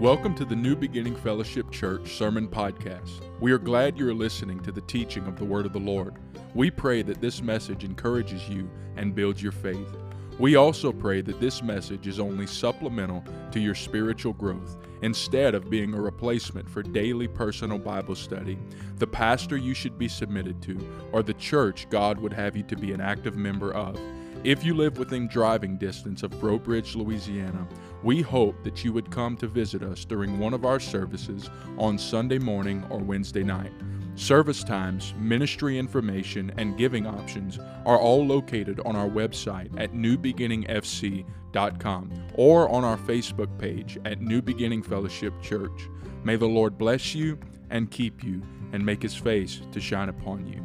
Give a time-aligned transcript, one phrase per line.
[0.00, 3.20] Welcome to the New Beginning Fellowship Church Sermon Podcast.
[3.40, 6.14] We are glad you are listening to the teaching of the Word of the Lord.
[6.54, 9.96] We pray that this message encourages you and builds your faith.
[10.38, 15.68] We also pray that this message is only supplemental to your spiritual growth instead of
[15.68, 18.56] being a replacement for daily personal Bible study,
[18.98, 20.78] the pastor you should be submitted to,
[21.10, 23.98] or the church God would have you to be an active member of.
[24.44, 27.66] If you live within driving distance of Breaux Bridge, Louisiana,
[28.02, 31.98] we hope that you would come to visit us during one of our services on
[31.98, 33.72] Sunday morning or Wednesday night.
[34.14, 42.26] Service times, ministry information, and giving options are all located on our website at newbeginningfc.com
[42.34, 45.88] or on our Facebook page at New Beginning Fellowship Church.
[46.24, 47.38] May the Lord bless you
[47.70, 50.64] and keep you and make his face to shine upon you.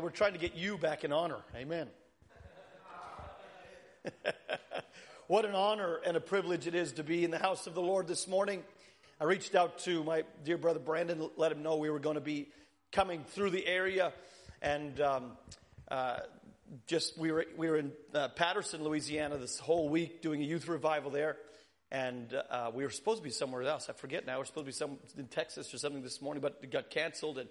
[0.00, 1.42] We're trying to get you back in honor.
[1.56, 1.88] Amen.
[5.28, 7.80] what an honor and a privilege it is to be in the house of the
[7.80, 8.62] Lord this morning.
[9.20, 12.20] I reached out to my dear brother Brandon, let him know we were going to
[12.20, 12.48] be
[12.92, 14.12] coming through the area,
[14.60, 15.32] and um,
[15.90, 16.18] uh,
[16.86, 20.68] just we were we were in uh, Patterson, Louisiana, this whole week doing a youth
[20.68, 21.36] revival there,
[21.90, 23.88] and uh, we were supposed to be somewhere else.
[23.88, 24.36] I forget now.
[24.36, 26.90] We are supposed to be some in Texas or something this morning, but it got
[26.90, 27.48] canceled, and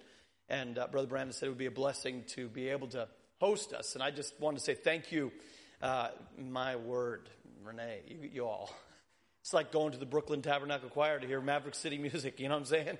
[0.48, 3.08] and uh, brother Brandon said it would be a blessing to be able to
[3.40, 5.32] host us, and I just wanted to say thank you
[5.82, 6.08] uh,
[6.38, 7.28] my word,
[7.64, 8.74] Renee, you, you all.
[9.40, 12.40] It's like going to the Brooklyn Tabernacle Choir to hear Maverick City music.
[12.40, 12.98] You know what I'm saying?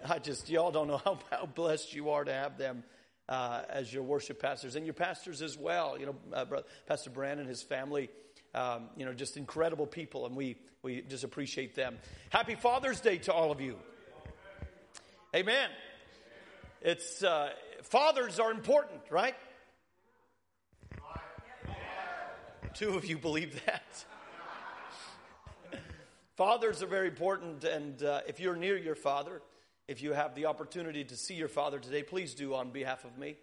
[0.04, 2.82] I just, y'all don't know how, how blessed you are to have them
[3.28, 5.98] uh, as your worship pastors and your pastors as well.
[5.98, 6.44] You know, uh,
[6.86, 8.10] Pastor Brandon, and his family,
[8.54, 11.98] um, you know, just incredible people, and we, we just appreciate them.
[12.30, 13.76] Happy Father's Day to all of you.
[15.34, 15.70] Amen.
[16.80, 17.50] It's, uh,
[17.84, 19.34] fathers are important, right?
[22.74, 24.04] Two of you believe that.
[26.36, 29.42] Fathers are very important, and uh, if you're near your father,
[29.88, 33.18] if you have the opportunity to see your father today, please do on behalf of
[33.18, 33.36] me.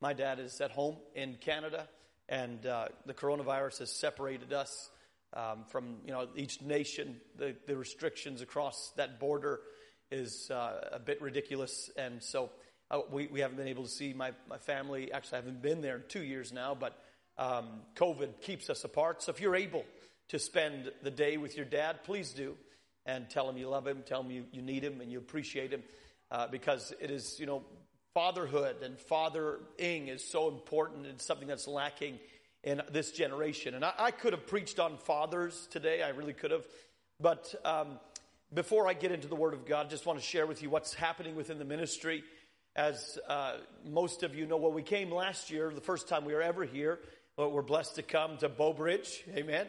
[0.00, 1.88] My dad is at home in Canada,
[2.28, 4.90] and uh, the coronavirus has separated us
[5.34, 7.16] um, from you know each nation.
[7.36, 9.60] The, the restrictions across that border
[10.12, 12.50] is uh, a bit ridiculous, and so
[12.92, 15.10] uh, we, we haven't been able to see my, my family.
[15.12, 17.02] Actually, I haven't been there in two years now, but
[17.38, 17.66] um,
[17.96, 19.22] COVID keeps us apart.
[19.22, 19.84] So if you're able
[20.28, 22.56] to spend the day with your dad, please do.
[23.04, 25.72] And tell him you love him, tell him you, you need him and you appreciate
[25.72, 25.82] him.
[26.30, 27.62] Uh, because it is, you know,
[28.14, 31.06] fatherhood and fathering is so important.
[31.06, 32.18] It's something that's lacking
[32.64, 33.74] in this generation.
[33.74, 36.66] And I, I could have preached on fathers today, I really could have.
[37.20, 38.00] But um,
[38.52, 40.70] before I get into the Word of God, I just want to share with you
[40.70, 42.24] what's happening within the ministry.
[42.74, 46.34] As uh, most of you know, well, we came last year, the first time we
[46.34, 46.98] were ever here.
[47.36, 49.66] But we're blessed to come to Breaux Bridge, amen,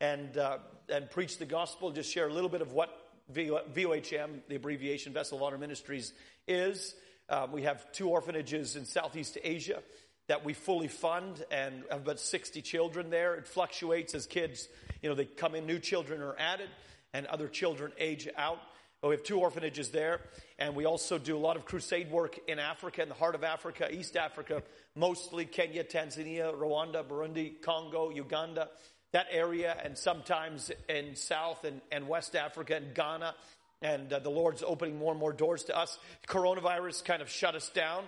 [0.00, 0.58] and, uh,
[0.88, 2.96] and preach the gospel, just share a little bit of what
[3.32, 6.12] VOHM, the abbreviation Vessel of Honor Ministries,
[6.46, 6.94] is.
[7.28, 9.82] Um, we have two orphanages in Southeast Asia
[10.28, 13.34] that we fully fund and have about 60 children there.
[13.34, 14.68] It fluctuates as kids,
[15.02, 16.68] you know, they come in, new children are added,
[17.12, 18.60] and other children age out.
[19.02, 20.20] But we have two orphanages there,
[20.58, 23.44] and we also do a lot of crusade work in Africa, in the heart of
[23.44, 24.62] Africa, East Africa,
[24.96, 28.68] mostly Kenya, Tanzania, Rwanda, Burundi, Congo, Uganda,
[29.12, 33.34] that area, and sometimes in South and, and West Africa and Ghana.
[33.80, 35.96] And uh, the Lord's opening more and more doors to us.
[36.26, 38.04] Coronavirus kind of shut us down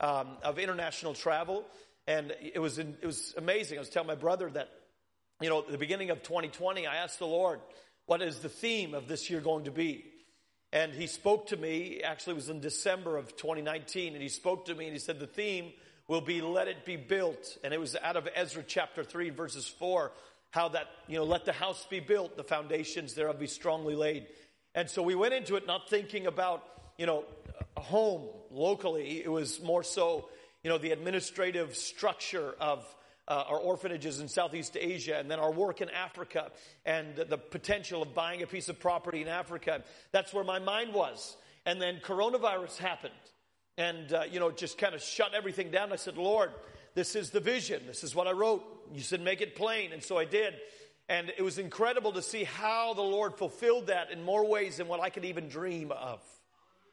[0.00, 1.64] um, of international travel.
[2.08, 3.78] And it was, in, it was amazing.
[3.78, 4.68] I was telling my brother that,
[5.40, 7.60] you know, at the beginning of 2020, I asked the Lord,
[8.06, 10.11] what is the theme of this year going to be?
[10.72, 14.64] And he spoke to me, actually, it was in December of 2019, and he spoke
[14.66, 15.72] to me and he said, The theme
[16.08, 17.58] will be let it be built.
[17.62, 20.12] And it was out of Ezra chapter 3, verses 4,
[20.50, 24.26] how that, you know, let the house be built, the foundations thereof be strongly laid.
[24.74, 26.64] And so we went into it not thinking about,
[26.96, 27.24] you know,
[27.76, 29.22] a home locally.
[29.22, 30.28] It was more so,
[30.62, 32.82] you know, the administrative structure of
[33.28, 36.50] uh, our orphanages in Southeast Asia and then our work in Africa
[36.84, 39.82] and the potential of buying a piece of property in Africa.
[40.10, 41.36] That's where my mind was.
[41.64, 43.14] And then coronavirus happened
[43.78, 45.92] and, uh, you know, just kind of shut everything down.
[45.92, 46.50] I said, Lord,
[46.94, 47.82] this is the vision.
[47.86, 48.64] This is what I wrote.
[48.92, 49.92] You said, make it plain.
[49.92, 50.54] And so I did.
[51.08, 54.88] And it was incredible to see how the Lord fulfilled that in more ways than
[54.88, 56.20] what I could even dream of.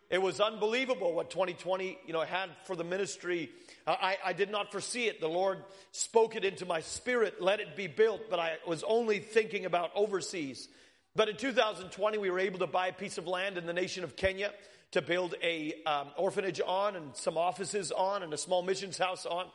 [0.09, 3.51] It was unbelievable what 2020, you know, had for the ministry.
[3.85, 5.21] I, I did not foresee it.
[5.21, 5.59] The Lord
[5.91, 9.91] spoke it into my spirit, let it be built, but I was only thinking about
[9.93, 10.67] overseas.
[11.15, 14.03] But in 2020, we were able to buy a piece of land in the nation
[14.03, 14.51] of Kenya
[14.91, 19.27] to build a um, orphanage on and some offices on and a small missions house
[19.27, 19.45] on.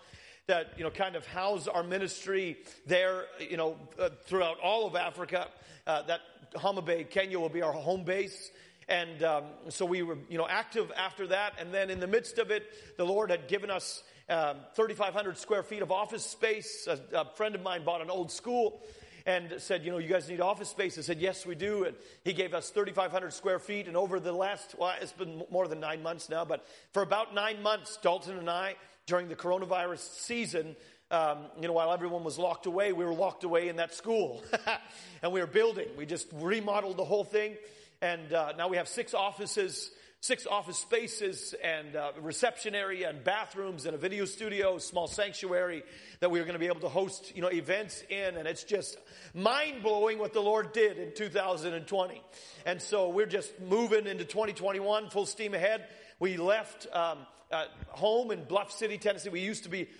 [0.47, 4.95] that, you know, kind of house our ministry there, you know, uh, throughout all of
[4.95, 5.49] Africa.
[5.87, 6.21] Uh, that
[6.55, 8.51] Homa Bay, Kenya will be our home base.
[8.89, 11.55] And um, so we were, you know, active after that.
[11.59, 12.65] And then in the midst of it,
[12.97, 16.87] the Lord had given us um, 3,500 square feet of office space.
[16.87, 18.83] A, a friend of mine bought an old school
[19.27, 20.99] and said, you know, you guys need office space.
[20.99, 21.85] I said, yes, we do.
[21.85, 23.89] And he gave us 3,500 square feet.
[23.89, 27.35] And over the last, well, it's been more than nine months now, but for about
[27.35, 28.77] nine months, Dalton and I,
[29.07, 30.77] during the coronavirus season,
[31.11, 34.43] um, you know, while everyone was locked away, we were locked away in that school.
[35.23, 35.87] and we were building.
[35.97, 37.57] We just remodeled the whole thing.
[38.05, 39.91] And uh, now we have six offices
[40.21, 45.83] six office spaces and uh, reception area and bathrooms and a video studio, small sanctuary
[46.21, 48.39] that we are going to be able to host, you know, events in.
[48.39, 48.97] And it's just
[49.35, 52.23] mind blowing what the Lord did in 2020.
[52.65, 55.87] And so we're just moving into 2021 full steam ahead.
[56.19, 57.19] We left um,
[57.53, 59.29] uh, home in Bluff City, Tennessee.
[59.29, 59.91] We used to be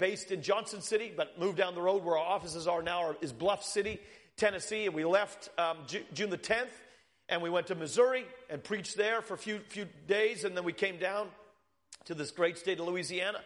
[0.00, 3.32] based in Johnson City, but moved down the road where our offices are now is
[3.32, 4.00] Bluff City,
[4.36, 4.86] Tennessee.
[4.86, 5.76] And we left um,
[6.14, 6.66] June the 10th
[7.28, 10.64] and we went to Missouri and preached there for a few, few days, and then
[10.64, 11.28] we came down
[12.06, 13.40] to this great state of Louisiana.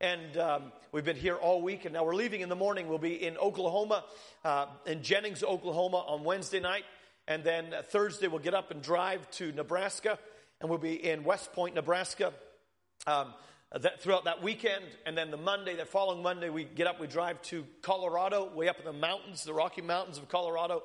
[0.00, 2.88] And um, we've been here all week, and now we're leaving in the morning.
[2.88, 4.04] We'll be in Oklahoma,
[4.44, 6.84] uh, in Jennings, Oklahoma on Wednesday night.
[7.28, 10.18] And then Thursday, we'll get up and drive to Nebraska,
[10.60, 12.32] and we'll be in West Point, Nebraska.
[13.06, 13.32] Um,
[13.80, 17.06] that, throughout that weekend, and then the Monday, the following Monday, we get up, we
[17.06, 20.82] drive to Colorado, way up in the mountains, the Rocky Mountains of Colorado,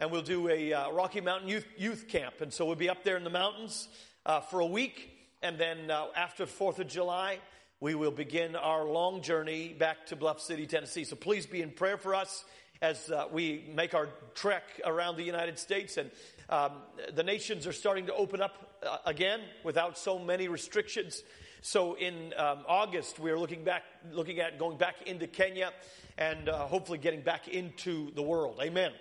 [0.00, 2.40] and we'll do a uh, Rocky Mountain youth, youth camp.
[2.40, 3.88] And so we'll be up there in the mountains
[4.24, 5.10] uh, for a week.
[5.42, 7.38] And then uh, after 4th of July,
[7.80, 11.04] we will begin our long journey back to Bluff City, Tennessee.
[11.04, 12.44] So please be in prayer for us
[12.80, 15.96] as uh, we make our trek around the United States.
[15.96, 16.10] And
[16.48, 16.72] um,
[17.14, 21.24] the nations are starting to open up uh, again without so many restrictions.
[21.60, 25.72] So in um, August, we're looking back, looking at going back into Kenya
[26.16, 28.60] and uh, hopefully getting back into the world.
[28.62, 28.92] Amen.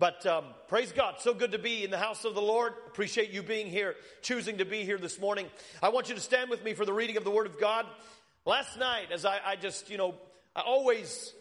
[0.00, 2.72] But um, praise God, so good to be in the house of the Lord.
[2.86, 5.46] Appreciate you being here, choosing to be here this morning.
[5.82, 7.84] I want you to stand with me for the reading of the Word of God.
[8.46, 10.14] Last night, as I, I just, you know,
[10.56, 11.34] I always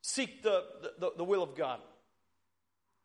[0.00, 0.64] seek the,
[0.98, 1.78] the, the will of God.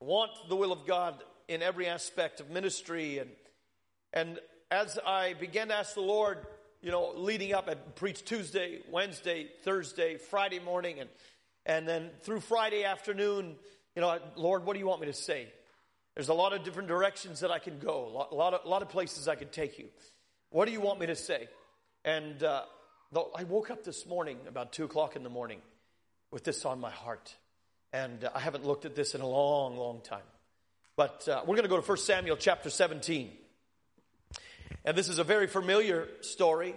[0.01, 3.19] I want the will of God in every aspect of ministry.
[3.19, 3.31] And,
[4.13, 4.39] and
[4.71, 6.47] as I began to ask the Lord,
[6.81, 11.09] you know, leading up, I preached Tuesday, Wednesday, Thursday, Friday morning, and,
[11.65, 13.57] and then through Friday afternoon,
[13.95, 15.47] you know, Lord, what do you want me to say?
[16.15, 18.65] There's a lot of different directions that I can go, a lot, a lot, of,
[18.65, 19.87] a lot of places I could take you.
[20.49, 21.47] What do you want me to say?
[22.03, 22.63] And uh,
[23.35, 25.59] I woke up this morning about 2 o'clock in the morning
[26.31, 27.35] with this on my heart.
[27.91, 30.23] And uh, I haven't looked at this in a long, long time.
[30.95, 33.31] But uh, we're going to go to 1 Samuel chapter 17.
[34.85, 36.75] And this is a very familiar story,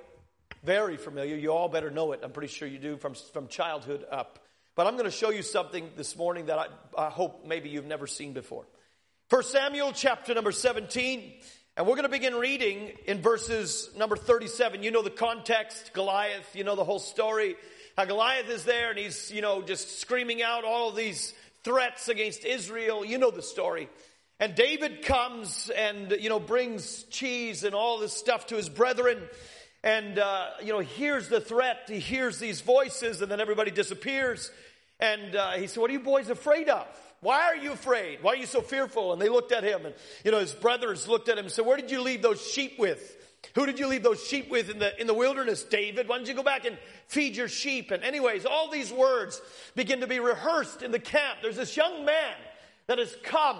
[0.65, 1.37] very familiar.
[1.37, 2.20] You all better know it.
[2.23, 4.41] I'm pretty sure you do from, from childhood up.
[4.79, 6.67] But I'm going to show you something this morning that I,
[6.97, 8.65] I hope maybe you've never seen before.
[9.29, 11.33] First Samuel chapter number 17.
[11.77, 14.85] And we're going to begin reading in verses number 37.
[14.85, 17.57] You know the context, Goliath, you know the whole story.
[17.97, 21.35] How Goliath is there and he's, you know, just screaming out all these
[21.65, 23.05] threats against Israel.
[23.05, 23.89] You know the story.
[24.39, 29.19] And David comes and, you know, brings cheese and all this stuff to his brethren
[29.83, 31.89] and, uh, you know, hears the threat.
[31.89, 34.53] He hears these voices and then everybody disappears.
[35.00, 36.86] And uh, he said, What are you boys afraid of?
[37.20, 38.22] Why are you afraid?
[38.22, 39.12] Why are you so fearful?
[39.12, 41.67] And they looked at him, and you know his brothers looked at him and said,
[41.67, 43.17] "Where did you leave those sheep with?
[43.55, 46.08] Who did you leave those sheep with in the in the wilderness, David?
[46.08, 46.78] Why don't you go back and
[47.08, 49.40] feed your sheep?" And anyways, all these words
[49.74, 51.38] begin to be rehearsed in the camp.
[51.43, 52.36] There's this young man
[52.86, 53.58] that has come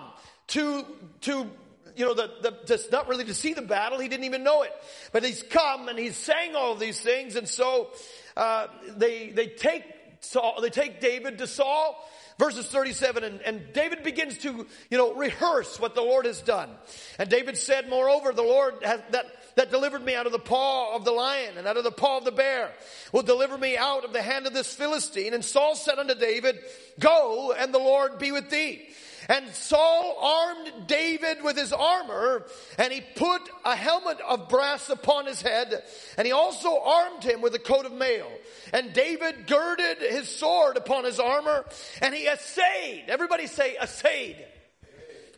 [0.49, 0.85] to
[1.23, 1.50] to
[1.97, 3.99] you know, the, the, just not really to see the battle.
[3.99, 4.71] He didn't even know it.
[5.11, 7.35] But he's come and he's saying all these things.
[7.35, 7.88] And so,
[8.37, 9.83] uh, they, they take
[10.21, 11.97] Saul, they take David to Saul,
[12.39, 16.71] verses 37, and, and David begins to, you know, rehearse what the Lord has done.
[17.19, 20.95] And David said, moreover, the Lord has, that, that delivered me out of the paw
[20.95, 22.71] of the lion and out of the paw of the bear
[23.13, 25.35] will deliver me out of the hand of this Philistine.
[25.35, 26.59] And Saul said unto David,
[26.99, 28.89] Go, and the Lord be with thee.
[29.29, 32.47] And Saul armed David with his armor,
[32.79, 35.83] and he put a helmet of brass upon his head,
[36.17, 38.27] and he also armed him with a coat of mail.
[38.73, 41.67] And David girded his sword upon his armor,
[42.01, 43.05] and he essayed.
[43.09, 44.43] Everybody say essayed.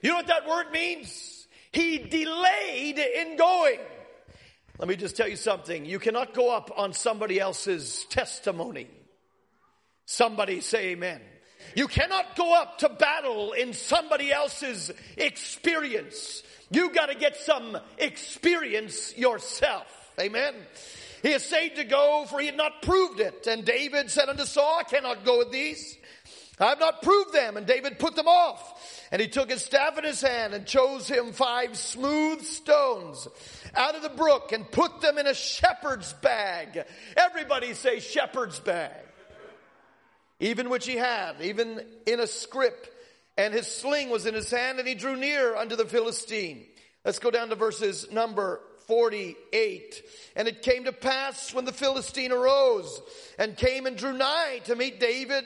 [0.03, 1.49] You know what that word means?
[1.73, 3.81] He delayed in going.
[4.79, 5.85] Let me just tell you something.
[5.85, 8.89] You cannot go up on somebody else's testimony.
[10.07, 11.21] Somebody say amen.
[11.75, 16.43] You cannot go up to battle in somebody else's experience.
[16.71, 19.87] You got to get some experience yourself.
[20.21, 20.55] Amen.
[21.23, 23.47] He essayed to go, for he had not proved it.
[23.47, 25.99] And David said unto Saul, I cannot go with these.
[26.59, 27.57] I have not proved them.
[27.57, 29.07] And David put them off.
[29.12, 33.27] And he took his staff in his hand and chose him five smooth stones
[33.75, 36.85] out of the brook and put them in a shepherd's bag.
[37.17, 38.93] Everybody say shepherd's bag.
[40.41, 42.87] Even which he had, even in a scrip.
[43.37, 46.65] And his sling was in his hand and he drew near unto the Philistine.
[47.05, 50.03] Let's go down to verses number 48.
[50.37, 53.01] And it came to pass when the Philistine arose
[53.39, 55.45] and came and drew nigh to meet David,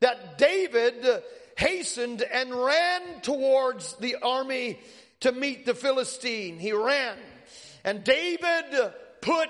[0.00, 1.22] that David
[1.56, 4.78] hastened and ran towards the army
[5.20, 6.58] to meet the Philistine.
[6.58, 7.16] He ran.
[7.84, 9.48] And David put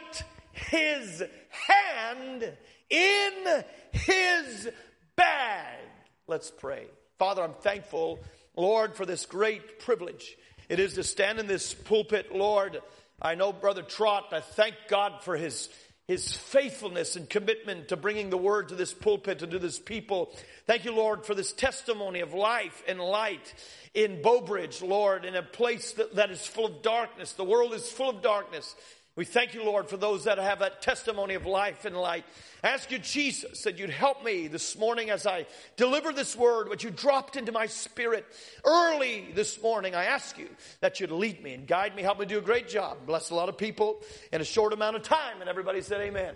[0.52, 1.22] his
[1.68, 2.52] hand
[2.90, 4.68] in his
[5.16, 5.78] bag.
[6.26, 6.86] Let's pray.
[7.18, 8.20] Father, I'm thankful,
[8.56, 10.36] Lord, for this great privilege
[10.68, 12.80] it is to stand in this pulpit, Lord.
[13.20, 15.68] I know Brother Trot, I thank God for his,
[16.08, 20.32] his faithfulness and commitment to bringing the word to this pulpit and to this people.
[20.66, 23.54] Thank you, Lord, for this testimony of life and light
[23.92, 27.32] in Breaux Bridge, Lord, in a place that, that is full of darkness.
[27.32, 28.74] The world is full of darkness.
[29.16, 32.24] We thank you, Lord, for those that have that testimony of life and light.
[32.64, 36.82] Ask you, Jesus, that you'd help me this morning as I deliver this word, what
[36.82, 38.26] you dropped into my spirit
[38.64, 39.94] early this morning.
[39.94, 40.48] I ask you
[40.80, 43.06] that you'd lead me and guide me, help me do a great job.
[43.06, 44.00] Bless a lot of people
[44.32, 45.40] in a short amount of time.
[45.40, 46.34] And everybody said, Amen.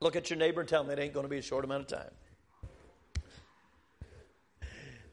[0.00, 1.90] Look at your neighbor and tell them it ain't going to be a short amount
[1.90, 2.10] of time.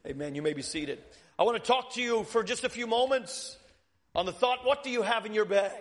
[0.06, 0.34] Amen.
[0.34, 0.98] You may be seated.
[1.38, 3.56] I want to talk to you for just a few moments
[4.14, 5.72] on the thought what do you have in your bag?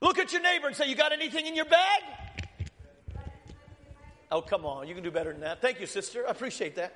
[0.00, 2.02] Look at your neighbor and say, You got anything in your bag?
[4.32, 4.86] Oh, come on.
[4.86, 5.60] You can do better than that.
[5.60, 6.26] Thank you, sister.
[6.26, 6.94] I appreciate that.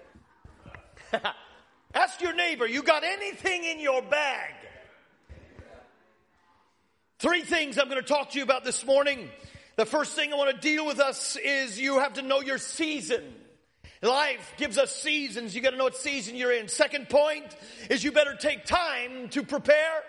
[1.94, 4.54] Ask your neighbor, You got anything in your bag?
[7.18, 9.30] Three things I'm going to talk to you about this morning.
[9.76, 12.58] The first thing I want to deal with us is you have to know your
[12.58, 13.23] season.
[14.02, 15.54] Life gives us seasons.
[15.54, 16.68] You got to know what season you're in.
[16.68, 17.44] Second point
[17.88, 20.02] is you better take time to prepare.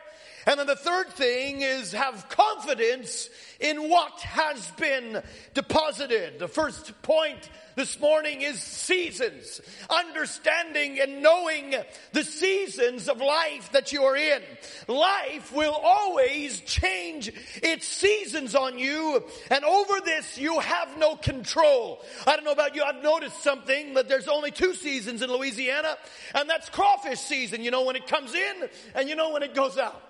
[0.46, 5.24] And then the third thing is have confidence in what has been
[5.56, 6.38] deposited.
[6.38, 9.60] The first point this morning is seasons.
[9.90, 11.74] Understanding and knowing
[12.12, 14.42] the seasons of life that you are in.
[14.88, 17.32] Life will always change
[17.64, 19.24] its seasons on you.
[19.50, 22.04] And over this, you have no control.
[22.28, 22.84] I don't know about you.
[22.84, 25.98] I've noticed something that there's only two seasons in Louisiana,
[26.36, 27.64] and that's crawfish season.
[27.64, 30.05] You know when it comes in and you know when it goes out.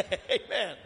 [0.30, 0.76] Amen.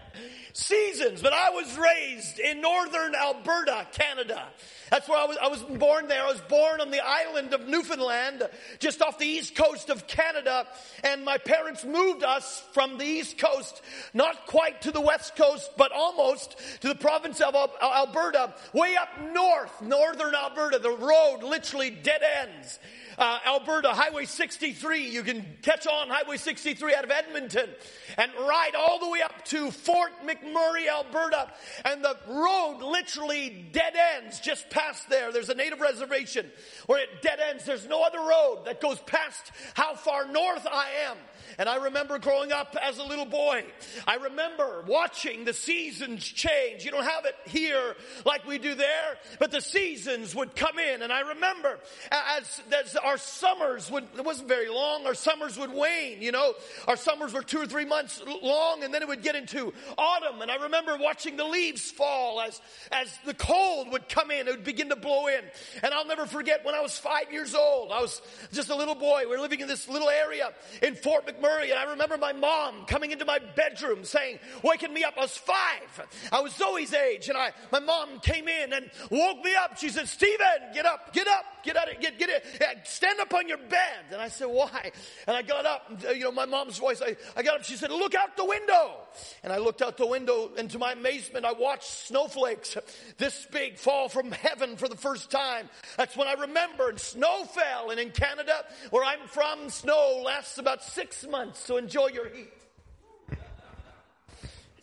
[0.52, 4.46] Seasons, but I was raised in northern Alberta, Canada.
[4.88, 6.22] That's where I was, I was born there.
[6.22, 8.44] I was born on the island of Newfoundland,
[8.78, 10.68] just off the east coast of Canada.
[11.02, 15.70] And my parents moved us from the east coast, not quite to the west coast,
[15.76, 20.78] but almost to the province of Alberta, way up north, northern Alberta.
[20.78, 22.78] The road literally dead ends
[23.18, 25.08] uh, Alberta, Highway 63.
[25.08, 27.68] You can catch on Highway 63 out of Edmonton
[28.16, 31.52] and ride all the way up to Fort McMurray, Alberta.
[31.84, 35.32] And the road literally dead ends just past there.
[35.32, 36.50] There's a native reservation
[36.86, 37.64] where it dead ends.
[37.64, 41.16] There's no other road that goes past how far north I am.
[41.58, 43.64] And I remember growing up as a little boy.
[44.06, 46.84] I remember watching the seasons change.
[46.84, 51.02] You don't have it here like we do there, but the seasons would come in.
[51.02, 51.78] And I remember
[52.10, 56.54] as, as our summers would, it wasn't very long, our summers would wane, you know.
[56.88, 60.42] Our summers were two or three months long and then it would get into autumn.
[60.42, 62.60] And I remember watching the leaves fall as,
[62.90, 65.40] as the cold would come in, it would begin to blow in.
[65.82, 68.20] And I'll never forget when I was five years old, I was
[68.52, 69.22] just a little boy.
[69.22, 72.32] We were living in this little area in Fort McMurray McMurray, and I remember my
[72.32, 75.14] mom coming into my bedroom saying, waking me up.
[75.16, 76.06] I was five.
[76.32, 79.78] I was Zoe's age, and I, my mom came in and woke me up.
[79.78, 82.44] She said, Stephen, get up, get up, get out, of, get, get it,
[82.84, 84.04] stand up on your bed.
[84.12, 84.90] And I said, why?
[85.26, 87.76] And I got up, uh, you know, my mom's voice, I, I got up, she
[87.76, 89.03] said, look out the window.
[89.42, 92.76] And I looked out the window, and to my amazement, I watched snowflakes
[93.18, 95.68] this big fall from heaven for the first time.
[95.96, 100.82] That's when I remembered snow fell, and in Canada, where I'm from, snow lasts about
[100.82, 102.52] six months, so enjoy your heat.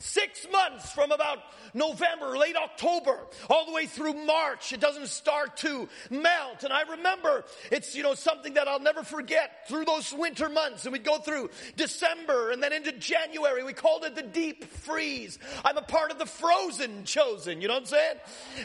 [0.01, 1.38] Six months from about
[1.75, 4.74] November, late October, all the way through March.
[4.74, 6.63] It doesn't start to melt.
[6.63, 10.86] And I remember it's, you know, something that I'll never forget through those winter months.
[10.86, 13.63] And we'd go through December and then into January.
[13.63, 15.38] We called it the deep freeze.
[15.63, 17.62] I'm a part of the frozen chosen.
[17.62, 18.15] You know what I'm saying?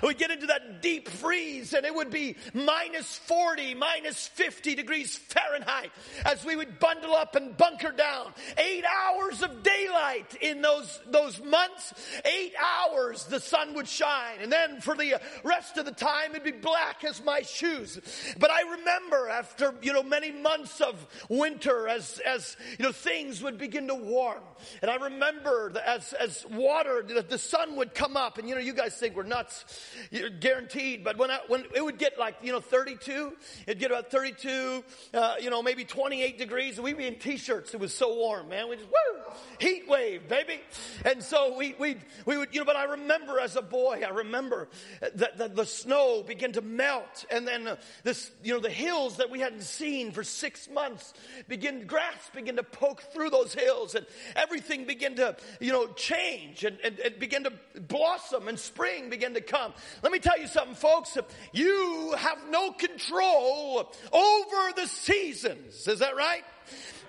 [0.02, 5.16] We get into that deep freeze and it would be minus 40, minus 50 degrees
[5.16, 5.90] Fahrenheit
[6.24, 8.32] as we would bundle up and bunker down.
[8.56, 14.38] Eight hours of daylight in those, those those months, eight hours the sun would shine.
[14.40, 18.00] And then for the rest of the time, it'd be black as my shoes.
[18.38, 23.42] But I remember after, you know, many months of winter as, as, you know, things
[23.42, 24.42] would begin to warm.
[24.82, 28.60] And I remember as, as water, the, the sun would come up and, you know,
[28.60, 29.64] you guys think we're nuts,
[30.10, 31.04] You're guaranteed.
[31.04, 33.32] But when I, when it would get like, you know, 32,
[33.66, 36.76] it'd get about 32, uh, you know, maybe 28 degrees.
[36.76, 37.74] And we'd be in t-shirts.
[37.74, 38.68] It was so warm, man.
[38.68, 40.60] We just, woo, heat wave, baby.
[41.04, 44.10] And so we, we, we would, you know, but I remember as a boy, I
[44.10, 44.68] remember
[45.14, 49.40] that, the snow began to melt and then this, you know, the hills that we
[49.40, 51.14] hadn't seen for six months
[51.48, 56.64] begin, grass began to poke through those hills and everything began to, you know, change
[56.64, 59.72] and, and, and begin to blossom and spring began to come.
[60.02, 61.16] Let me tell you something, folks.
[61.52, 65.86] You have no control over the seasons.
[65.86, 66.42] Is that right?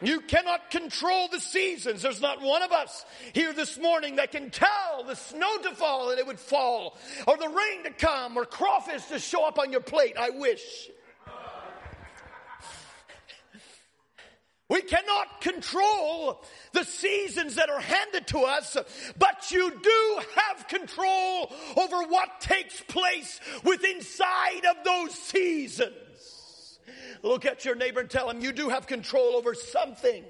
[0.01, 2.01] You cannot control the seasons.
[2.01, 6.11] There's not one of us here this morning that can tell the snow to fall
[6.11, 9.71] and it would fall, or the rain to come, or crawfish to show up on
[9.71, 10.15] your plate.
[10.17, 10.89] I wish.
[14.69, 18.75] We cannot control the seasons that are handed to us,
[19.17, 25.95] but you do have control over what takes place within inside of those seasons.
[27.23, 30.23] Look at your neighbor and tell him you do have control over something.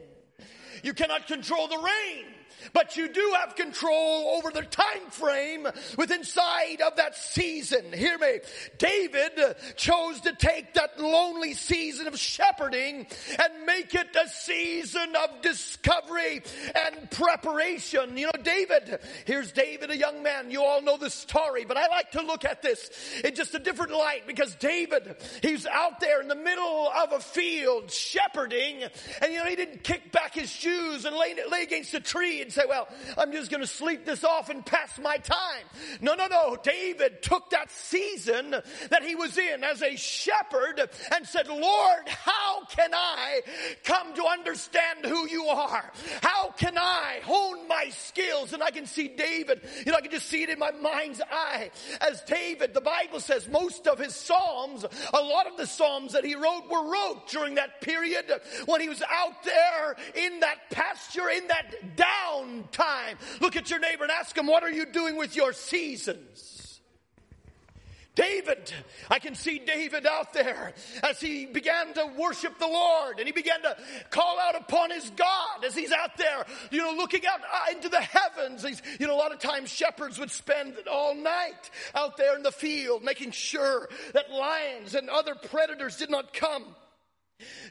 [0.84, 2.26] You cannot control the rain
[2.74, 7.92] but you do have control over the time frame with inside of that season.
[7.94, 8.40] Hear me.
[8.78, 9.32] David
[9.76, 13.08] chose to take that lonely season of shepherding
[13.40, 16.42] and make it a season of discovery
[16.76, 18.18] and preparation.
[18.18, 20.52] You know, David, here's David, a young man.
[20.52, 22.90] You all know the story, but I like to look at this
[23.24, 27.20] in just a different light because David, he's out there in the middle of a
[27.20, 28.84] field shepherding
[29.22, 32.42] and you know, he didn't kick back his shoes and lay, lay against a tree
[32.42, 32.88] and say, well,
[33.18, 35.64] I'm just going to sleep this off and pass my time.
[36.02, 36.58] No, no, no.
[36.62, 38.52] David took that season
[38.90, 43.42] that he was in as a shepherd and said, Lord, how can I
[43.84, 45.92] come to understand who you are?
[46.22, 48.54] How can I hone my skills?
[48.54, 51.22] And I can see David, you know, I can just see it in my mind's
[51.22, 56.14] eye as David, the Bible says most of his Psalms, a lot of the Psalms
[56.14, 58.26] that he wrote were wrote during that period
[58.66, 62.37] when he was out there in that pasture, in that down
[62.72, 63.18] time.
[63.40, 66.58] Look at your neighbor and ask him, What are you doing with your seasons?
[68.18, 68.74] David,
[69.12, 70.74] I can see David out there
[71.04, 73.78] as he began to worship the Lord and he began to
[74.10, 77.90] call out upon his God as he's out there, you know, looking out uh, into
[77.90, 78.66] the heavens.
[78.66, 82.42] He's, you know, a lot of times shepherds would spend all night out there in
[82.42, 86.66] the field making sure that lions and other predators did not come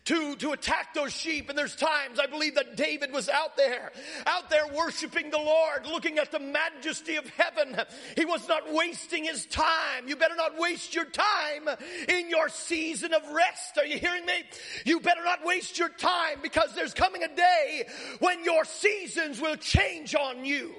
[0.04, 1.48] to, to attack those sheep.
[1.48, 3.92] And there's times I believe that David was out there,
[4.26, 7.76] out there worshiping the Lord, looking at the majesty of heaven.
[8.16, 10.06] He was not wasting his time.
[10.06, 11.68] You better not waste your time
[12.08, 13.78] in your season of rest.
[13.78, 14.44] Are you hearing me?
[14.84, 17.86] You better not waste your time because there's coming a day
[18.20, 20.74] when your seasons will change on you.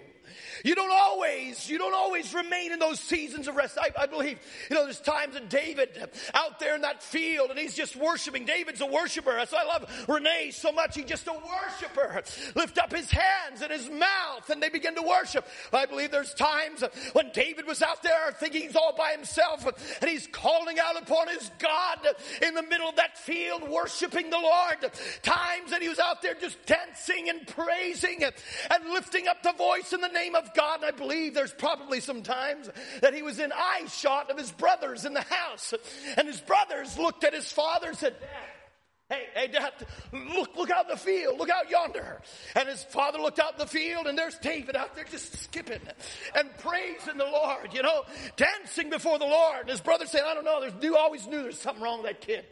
[0.68, 3.78] You don't always, you don't always remain in those seasons of rest.
[3.80, 4.38] I, I, believe,
[4.70, 8.44] you know, there's times that David out there in that field and he's just worshiping.
[8.44, 9.32] David's a worshiper.
[9.32, 10.96] That's why I love Renee so much.
[10.96, 12.22] He's just a worshiper.
[12.54, 15.48] Lift up his hands and his mouth and they begin to worship.
[15.72, 19.66] I believe there's times when David was out there thinking he's all by himself
[20.02, 22.00] and he's calling out upon his God
[22.46, 24.92] in the middle of that field, worshiping the Lord.
[25.22, 29.94] Times that he was out there just dancing and praising and lifting up the voice
[29.94, 30.84] in the name of God.
[30.84, 32.70] I believe there's probably some times
[33.02, 35.74] that he was in eye shot of his brothers in the house.
[36.18, 38.16] And his brothers looked at his father and said,
[39.10, 39.72] Hey, hey, Dad,
[40.12, 41.40] look, look out the field.
[41.40, 42.22] Look out yonder.
[42.56, 45.80] And his father looked out the field and there's David out there just skipping
[46.36, 48.04] and praising the Lord, you know,
[48.36, 49.62] dancing before the Lord.
[49.62, 52.12] And his brother said, I don't know, there's, you always knew there's something wrong with
[52.12, 52.44] that kid.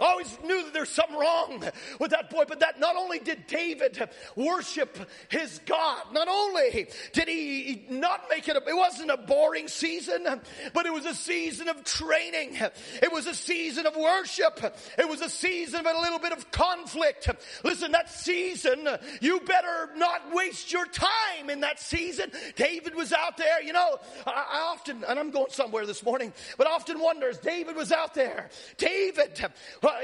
[0.00, 1.64] I always knew that there's something wrong
[1.98, 7.28] with that boy, but that not only did David worship his God, not only did
[7.28, 10.26] he not make it, a, it wasn't a boring season,
[10.72, 12.56] but it was a season of training.
[13.02, 14.60] It was a season of worship.
[14.98, 17.28] It was a season of a little bit of conflict.
[17.64, 18.88] Listen, that season,
[19.20, 22.30] you better not waste your time in that season.
[22.56, 26.32] David was out there, you know, I, I often, and I'm going somewhere this morning,
[26.56, 29.40] but I often wonder David was out there, David,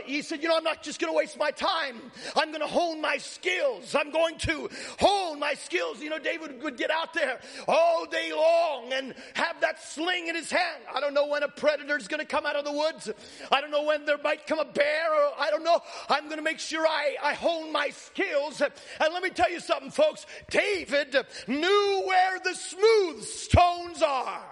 [0.05, 2.01] he said, You know, I'm not just going to waste my time.
[2.35, 3.95] I'm going to hone my skills.
[3.95, 4.69] I'm going to
[4.99, 6.01] hone my skills.
[6.01, 10.35] You know, David would get out there all day long and have that sling in
[10.35, 10.83] his hand.
[10.95, 13.11] I don't know when a predator's going to come out of the woods.
[13.51, 15.81] I don't know when there might come a bear or I don't know.
[16.09, 18.61] I'm going to make sure I, I hone my skills.
[18.61, 20.27] And let me tell you something, folks.
[20.51, 24.45] David knew where the smooth stones are.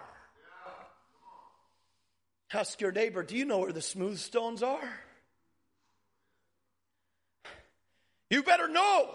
[2.55, 5.04] Ask your neighbor, do you know where the smooth stones are?
[8.31, 9.11] You better know.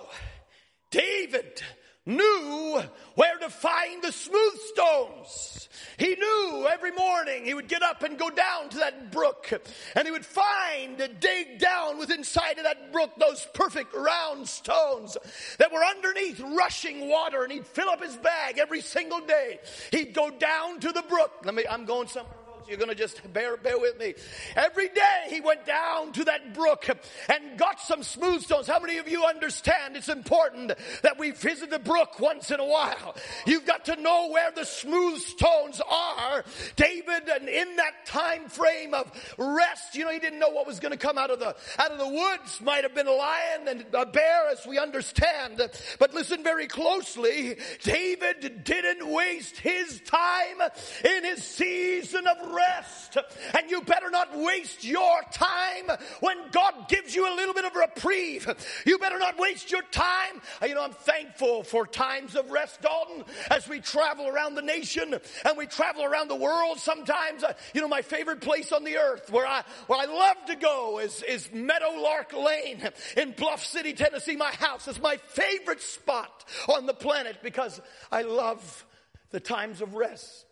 [0.92, 1.62] David
[2.06, 2.82] knew
[3.16, 5.70] where to find the smooth stones.
[5.98, 9.52] He knew every morning he would get up and go down to that brook
[9.96, 14.48] and he would find, and dig down within sight of that brook those perfect round
[14.48, 15.18] stones
[15.58, 19.60] that were underneath rushing water and he'd fill up his bag every single day.
[19.92, 21.32] He'd go down to the brook.
[21.44, 22.39] Let me, I'm going somewhere
[22.70, 24.14] you're going to just bear, bear with me.
[24.56, 26.88] Every day he went down to that brook
[27.28, 28.68] and got some smooth stones.
[28.68, 32.66] How many of you understand it's important that we visit the brook once in a
[32.66, 33.16] while?
[33.46, 36.44] You've got to know where the smooth stones are.
[36.76, 40.80] David, and in that time frame of rest, you know, he didn't know what was
[40.80, 42.62] going to come out of the, out of the woods.
[42.62, 45.62] Might have been a lion and a bear as we understand.
[45.98, 47.58] But listen very closely.
[47.84, 50.62] David didn't waste his time
[51.04, 53.18] in his season of rest.
[53.58, 57.76] And you better not waste your time when God gives you a little bit of
[57.76, 58.48] reprieve.
[58.86, 60.42] You better not waste your time.
[60.62, 65.16] You know, I'm thankful for times of rest, Dalton, as we travel around the nation
[65.46, 66.80] and we travel around the world.
[66.80, 70.38] Sometimes, uh, you know, my favorite place on the earth where I, where I love
[70.48, 74.36] to go is, is Meadowlark Lane in Bluff City, Tennessee.
[74.36, 78.86] My house is my favorite spot on the planet because I love
[79.32, 80.46] the times of rest.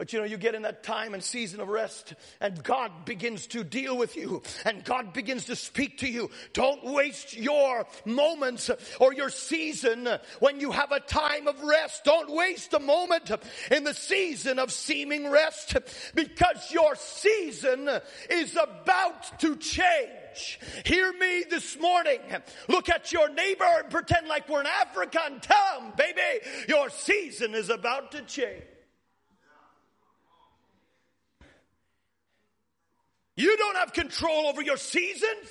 [0.00, 3.46] But you know, you get in that time and season of rest and God begins
[3.48, 6.30] to deal with you and God begins to speak to you.
[6.54, 10.08] Don't waste your moments or your season
[10.38, 12.04] when you have a time of rest.
[12.04, 13.30] Don't waste a moment
[13.70, 15.76] in the season of seeming rest
[16.14, 17.86] because your season
[18.30, 20.60] is about to change.
[20.86, 22.20] Hear me this morning.
[22.68, 26.88] Look at your neighbor and pretend like we're in Africa and tell them, baby, your
[26.88, 28.62] season is about to change.
[33.40, 35.48] You don't have control over your seasons.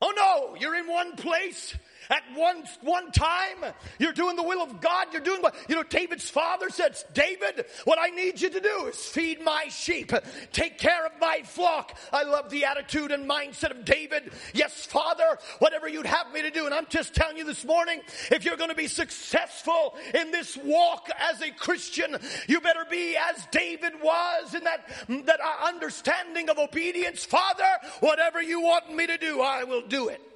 [0.00, 1.74] Oh no, you're in one place
[2.10, 3.72] at one, one time.
[3.98, 5.08] You're doing the will of God.
[5.12, 8.86] You're doing what, you know, David's father says, David, what I need you to do
[8.86, 10.12] is feed my sheep,
[10.52, 11.96] take care of my flock.
[12.12, 14.32] I love the attitude and mindset of David.
[14.52, 16.66] Yes, father, whatever you'd have me to do.
[16.66, 20.56] And I'm just telling you this morning, if you're going to be successful in this
[20.56, 22.16] walk as a Christian,
[22.48, 24.88] you better be as David was in that,
[25.26, 27.24] that understanding of obedience.
[27.24, 27.64] Father,
[28.00, 30.29] whatever you want me to do, I will do it.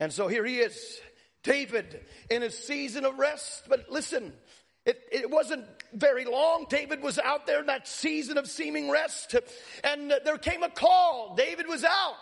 [0.00, 0.98] And so here he is,
[1.42, 3.64] David, in a season of rest.
[3.68, 4.32] But listen,
[4.86, 6.66] it, it wasn't very long.
[6.70, 9.36] David was out there in that season of seeming rest.
[9.84, 11.34] And there came a call.
[11.36, 12.16] David was out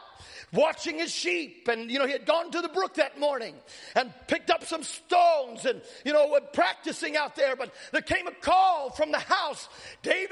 [0.53, 3.55] watching his sheep and you know he had gone to the brook that morning
[3.95, 8.33] and picked up some stones and you know practicing out there but there came a
[8.33, 9.69] call from the house
[10.03, 10.31] david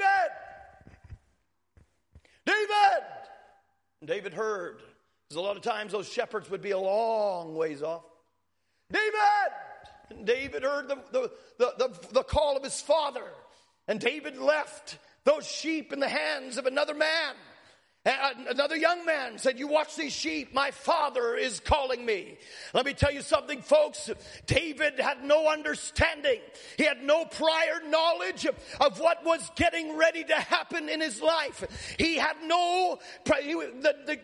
[2.45, 3.03] david
[4.01, 4.81] and david heard
[5.27, 8.05] because a lot of times those shepherds would be a long ways off.
[8.91, 9.11] David!
[10.09, 13.25] And David heard the, the, the, the, the call of his father.
[13.89, 17.35] And David left those sheep in the hands of another man.
[18.07, 20.53] Uh, another young man said, You watch these sheep.
[20.53, 22.37] My father is calling me.
[22.73, 24.09] Let me tell you something, folks.
[24.45, 26.39] David had no understanding.
[26.77, 28.47] He had no prior knowledge
[28.79, 31.65] of what was getting ready to happen in his life.
[31.99, 32.97] He had no,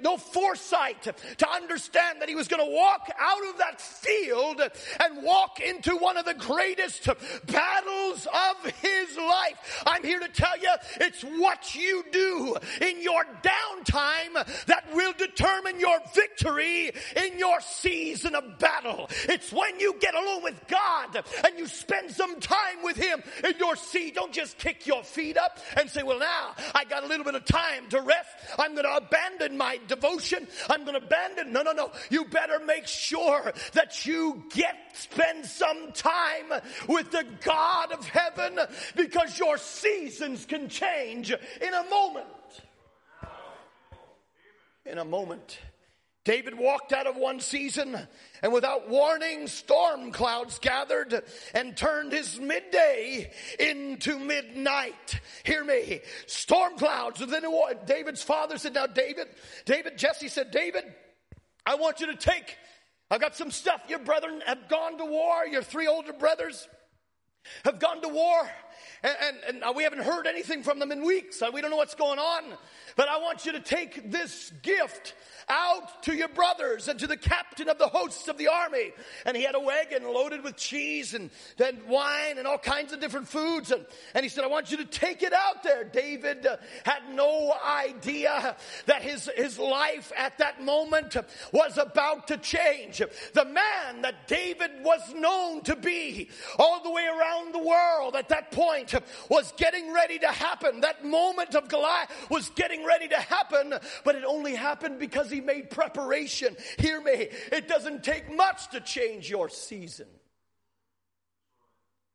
[0.02, 1.04] no foresight
[1.38, 5.98] to understand that he was going to walk out of that field and walk into
[5.98, 7.10] one of the greatest
[7.48, 9.84] battles of his life.
[9.86, 15.14] I'm here to tell you, it's what you do in your down downtime that will
[15.14, 19.10] determine your victory in your season of battle.
[19.30, 23.54] It's when you get alone with God and you spend some time with Him in
[23.60, 24.16] your seat.
[24.16, 27.36] Don't just kick your feet up and say, well, now I got a little bit
[27.36, 28.30] of time to rest.
[28.58, 30.48] I'm going to abandon my devotion.
[30.70, 31.52] I'm going to abandon.
[31.52, 31.92] No, no, no.
[32.10, 38.60] You better make sure that you get, spend some time with the God of heaven
[38.96, 42.28] because your seasons can change in a moment
[44.86, 45.60] in a moment.
[46.26, 47.98] David walked out of one season
[48.42, 51.22] and without warning, storm clouds gathered
[51.54, 55.20] and turned his midday into midnight.
[55.44, 56.00] Hear me.
[56.28, 57.20] Storm clouds.
[57.20, 57.44] And then
[57.86, 59.28] David's father said, now David,
[59.66, 60.86] David, Jesse said, David,
[61.66, 62.58] I want you to take,
[63.12, 63.82] I've got some stuff.
[63.90, 65.46] Your brethren have gone to war.
[65.46, 66.70] Your three older brothers
[67.66, 68.50] have gone to war.
[69.04, 71.42] And, and, and we haven't heard anything from them in weeks.
[71.54, 72.44] We don't know what's going on.
[72.96, 75.16] But I want you to take this gift
[75.50, 78.92] out to your brothers and to the captain of the hosts of the army.
[79.26, 81.30] And he had a wagon loaded with cheese and,
[81.88, 83.72] wine and all kinds of different foods.
[83.72, 85.84] And, and he said, I want you to take it out there.
[85.84, 88.56] David uh, had no idea
[88.86, 91.16] that his, his life at that moment
[91.52, 93.02] was about to change.
[93.34, 98.30] The man that David was known to be all the way around the world at
[98.30, 98.63] that point
[99.30, 100.82] was getting ready to happen.
[100.82, 103.74] That moment of Goliath was getting ready to happen,
[104.04, 106.56] but it only happened because he made preparation.
[106.80, 110.08] Hear me, it doesn't take much to change your season.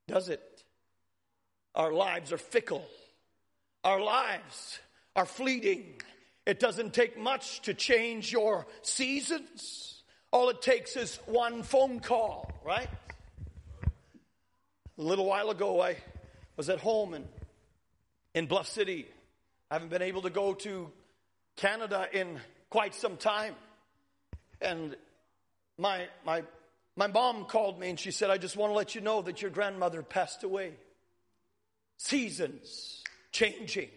[0.06, 0.64] Does it?
[1.74, 2.84] Our lives are fickle.
[3.84, 4.80] Our lives
[5.14, 6.00] are fleeting.
[6.46, 10.02] It doesn't take much to change your seasons.
[10.32, 12.88] All it takes is one phone call, right?
[14.98, 15.96] A little while ago, I
[16.58, 17.24] was at home in,
[18.34, 19.06] in Bluff City.
[19.70, 20.90] I haven't been able to go to
[21.56, 23.54] Canada in quite some time.
[24.60, 24.96] And
[25.78, 26.42] my, my,
[26.96, 29.40] my mom called me and she said, I just want to let you know that
[29.40, 30.72] your grandmother passed away.
[31.96, 33.90] Seasons changing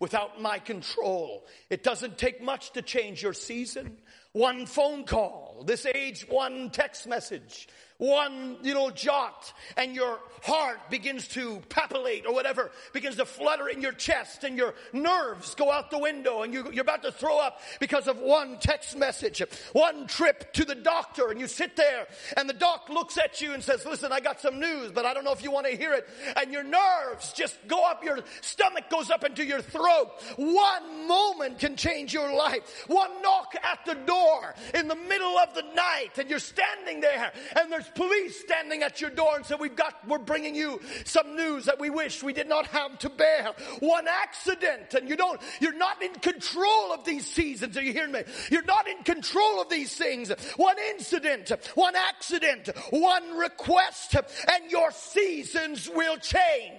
[0.00, 1.46] without my control.
[1.70, 3.96] It doesn't take much to change your season.
[4.32, 7.68] One phone call, this age, one text message,
[8.02, 13.80] one little jot and your heart begins to papillate or whatever, begins to flutter in
[13.80, 17.38] your chest and your nerves go out the window and you, are about to throw
[17.38, 19.40] up because of one text message,
[19.72, 23.54] one trip to the doctor and you sit there and the doc looks at you
[23.54, 25.76] and says, listen, I got some news, but I don't know if you want to
[25.76, 26.08] hear it.
[26.36, 30.10] And your nerves just go up, your stomach goes up into your throat.
[30.34, 32.84] One moment can change your life.
[32.88, 37.32] One knock at the door in the middle of the night and you're standing there
[37.60, 41.36] and there's police standing at your door and said, we've got, we're bringing you some
[41.36, 43.52] news that we wish we did not have to bear.
[43.80, 47.76] One accident and you don't, you're not in control of these seasons.
[47.76, 48.22] Are you hearing me?
[48.50, 50.30] You're not in control of these things.
[50.56, 56.72] One incident, one accident, one request and your seasons will change.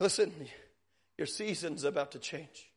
[0.00, 0.32] Listen,
[1.16, 2.68] your season's about to change.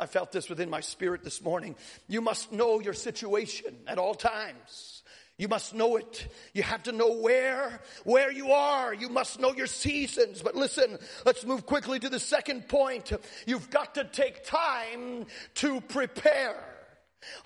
[0.00, 1.76] I felt this within my spirit this morning.
[2.08, 5.02] You must know your situation at all times.
[5.36, 6.28] You must know it.
[6.52, 8.92] You have to know where, where you are.
[8.92, 10.42] You must know your seasons.
[10.42, 13.12] But listen, let's move quickly to the second point.
[13.46, 16.62] You've got to take time to prepare.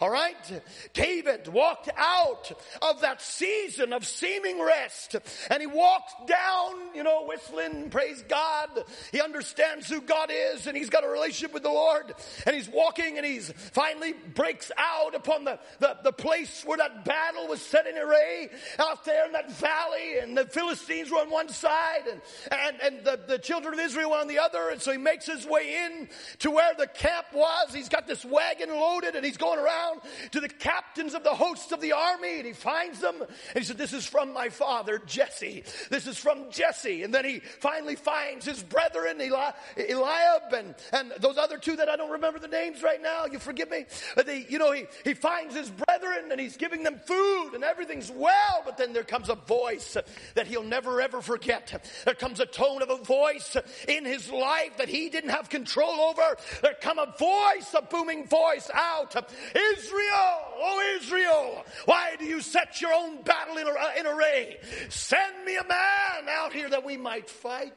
[0.00, 0.62] All right?
[0.92, 5.16] David walked out of that season of seeming rest
[5.50, 8.68] and he walked down, you know, whistling, praise God.
[9.10, 12.14] He understands who God is and he's got a relationship with the Lord
[12.46, 17.04] and he's walking and he's finally breaks out upon the, the, the place where that
[17.04, 21.30] battle was set in array out there in that valley and the Philistines were on
[21.30, 22.20] one side and,
[22.52, 24.70] and, and the, the children of Israel were on the other.
[24.70, 26.08] And so he makes his way in
[26.40, 27.74] to where the camp was.
[27.74, 30.00] He's got this wagon loaded and he's going around
[30.32, 33.64] to the captains of the hosts of the army and he finds them and he
[33.64, 35.64] said, This is from my father, Jesse.
[35.90, 37.02] This is from Jesse.
[37.02, 41.88] And then he finally finds his brethren, Eli- Eliab and, and those other two that
[41.88, 43.26] I don't remember the names right now.
[43.26, 43.86] You forgive me.
[44.14, 47.64] But they, you know, he, he finds his brethren and he's giving them food and
[47.64, 48.62] everything's well.
[48.64, 49.96] But then there comes a voice
[50.34, 51.84] that he'll never ever forget.
[52.04, 53.56] There comes a tone of a voice
[53.88, 56.36] in his life that he didn't have control over.
[56.62, 59.14] There come a voice, a booming voice out.
[59.54, 63.66] Israel, oh Israel, why do you set your own battle in,
[63.98, 64.56] in array?
[64.88, 67.74] Send me a man out here that we might fight.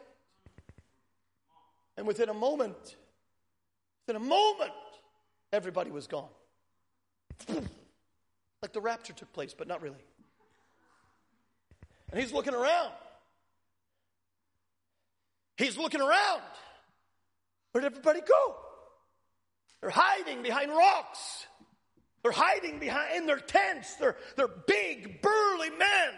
[1.95, 2.95] And within a moment,
[4.05, 4.71] within a moment,
[5.53, 6.29] everybody was gone.
[8.61, 10.03] Like the rapture took place, but not really.
[12.11, 12.91] And he's looking around.
[15.57, 16.41] He's looking around.
[17.71, 18.55] Where'd everybody go?
[19.81, 21.45] They're hiding behind rocks.
[22.23, 23.95] They're hiding behind in their tents.
[23.95, 26.09] They're, they're big, burly men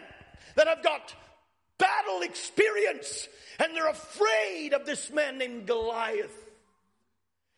[0.56, 1.14] that have got
[1.78, 6.34] battle experience and they're afraid of this man named Goliath.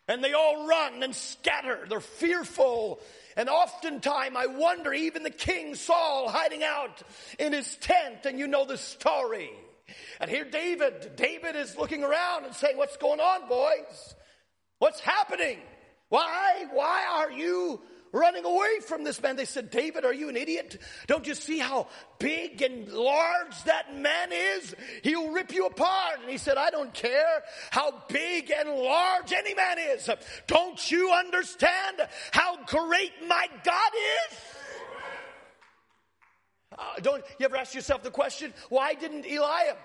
[0.09, 1.87] And they all run and scatter.
[1.89, 3.01] They're fearful.
[3.37, 7.03] And oftentimes I wonder, even the king Saul hiding out
[7.39, 9.51] in his tent, and you know the story.
[10.21, 14.15] And here David, David is looking around and saying, What's going on, boys?
[14.79, 15.59] What's happening?
[16.09, 16.67] Why?
[16.73, 17.81] Why are you
[18.13, 19.37] running away from this man.
[19.37, 20.79] They said, David, are you an idiot?
[21.07, 24.75] Don't you see how big and large that man is?
[25.03, 26.21] He'll rip you apart.
[26.21, 30.09] And he said, I don't care how big and large any man is.
[30.47, 33.93] Don't you understand how great my God
[34.29, 34.39] is?
[36.79, 39.77] Uh, don't you ever ask yourself the question, why didn't Eliab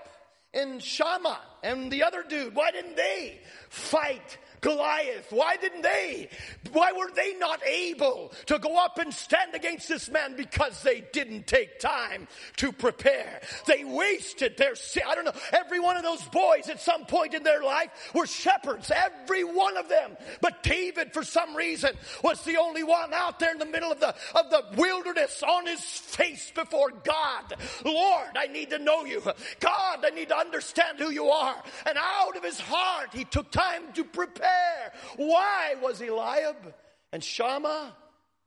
[0.54, 5.28] and Shammah and the other dude, why didn't they fight Goliath?
[5.32, 6.30] Why didn't they?
[6.72, 10.36] Why were they not able to go up and stand against this man?
[10.36, 13.42] Because they didn't take time to prepare.
[13.66, 14.74] They wasted their,
[15.08, 18.26] I don't know, every one of those boys at some point in their life were
[18.26, 20.18] shepherds, every one of them.
[20.42, 21.92] But David, for some reason,
[22.24, 25.68] was the only one out there in the middle of the, of the wilderness on
[25.68, 27.54] his face before God.
[27.86, 29.22] Lord, I need to know you.
[29.60, 31.56] God, I need to understand who you are.
[31.86, 34.92] And out of his heart, he took time to prepare there.
[35.18, 36.74] Why was Eliab
[37.12, 37.96] and Shammah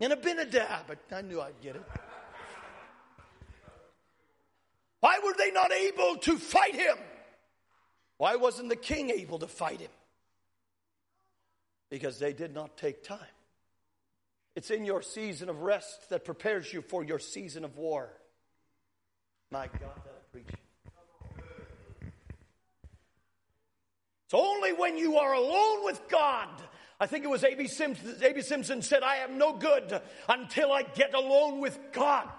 [0.00, 0.96] and Abinadab?
[1.12, 1.82] I knew I'd get it.
[5.00, 6.96] Why were they not able to fight him?
[8.18, 9.90] Why wasn't the king able to fight him?
[11.90, 13.18] Because they did not take time.
[14.54, 18.10] It's in your season of rest that prepares you for your season of war.
[19.50, 20.46] My God, that I preach.
[24.30, 26.46] It's only when you are alone with God.
[27.00, 27.66] I think it was A.B.
[27.66, 28.42] Simpson.
[28.42, 32.30] Simpson said, I am no good until I get alone with God.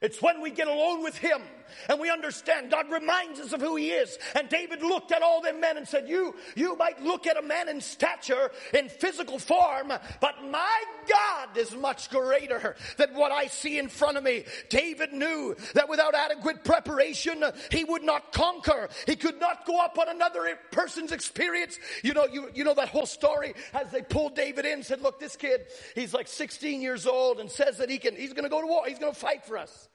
[0.00, 1.42] It's when we get alone with Him
[1.88, 4.18] and we understand God reminds us of who He is.
[4.34, 7.42] And David looked at all them men and said, You, you might look at a
[7.42, 13.46] man in stature, in physical form, but my God is much greater than what I
[13.46, 14.44] see in front of me.
[14.68, 18.88] David knew that without adequate preparation, he would not conquer.
[19.06, 21.78] He could not go up on another person's experience.
[22.02, 25.20] You know, you, you know that whole story as they pulled David in, said, Look,
[25.20, 28.50] this kid, he's like 16 years old and says that he can, he's going to
[28.50, 29.88] go to war, he's going to fight for us.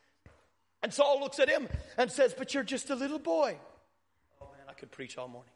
[0.82, 3.58] And Saul looks at him and says, But you're just a little boy.
[4.42, 5.52] Oh man, I could preach all morning.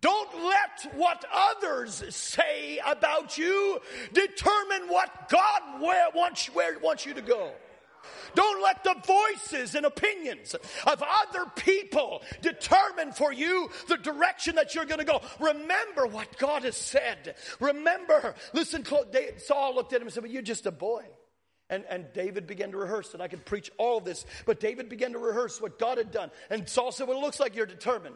[0.00, 3.78] Don't let what others say about you
[4.12, 7.52] determine what God wants, where wants you to go.
[8.34, 14.74] Don't let the voices and opinions of other people determine for you the direction that
[14.74, 15.20] you're going to go.
[15.38, 17.36] Remember what God has said.
[17.60, 18.84] Remember, listen,
[19.38, 21.04] Saul looked at him and said, But you're just a boy.
[21.72, 25.12] And, and David began to rehearse, and I could preach all this, but David began
[25.12, 26.30] to rehearse what God had done.
[26.50, 28.14] And Saul said, Well, it looks like you're determined.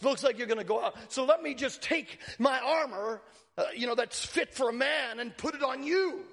[0.00, 0.96] It looks like you're going to go out.
[1.12, 3.22] So let me just take my armor,
[3.56, 6.24] uh, you know, that's fit for a man and put it on you.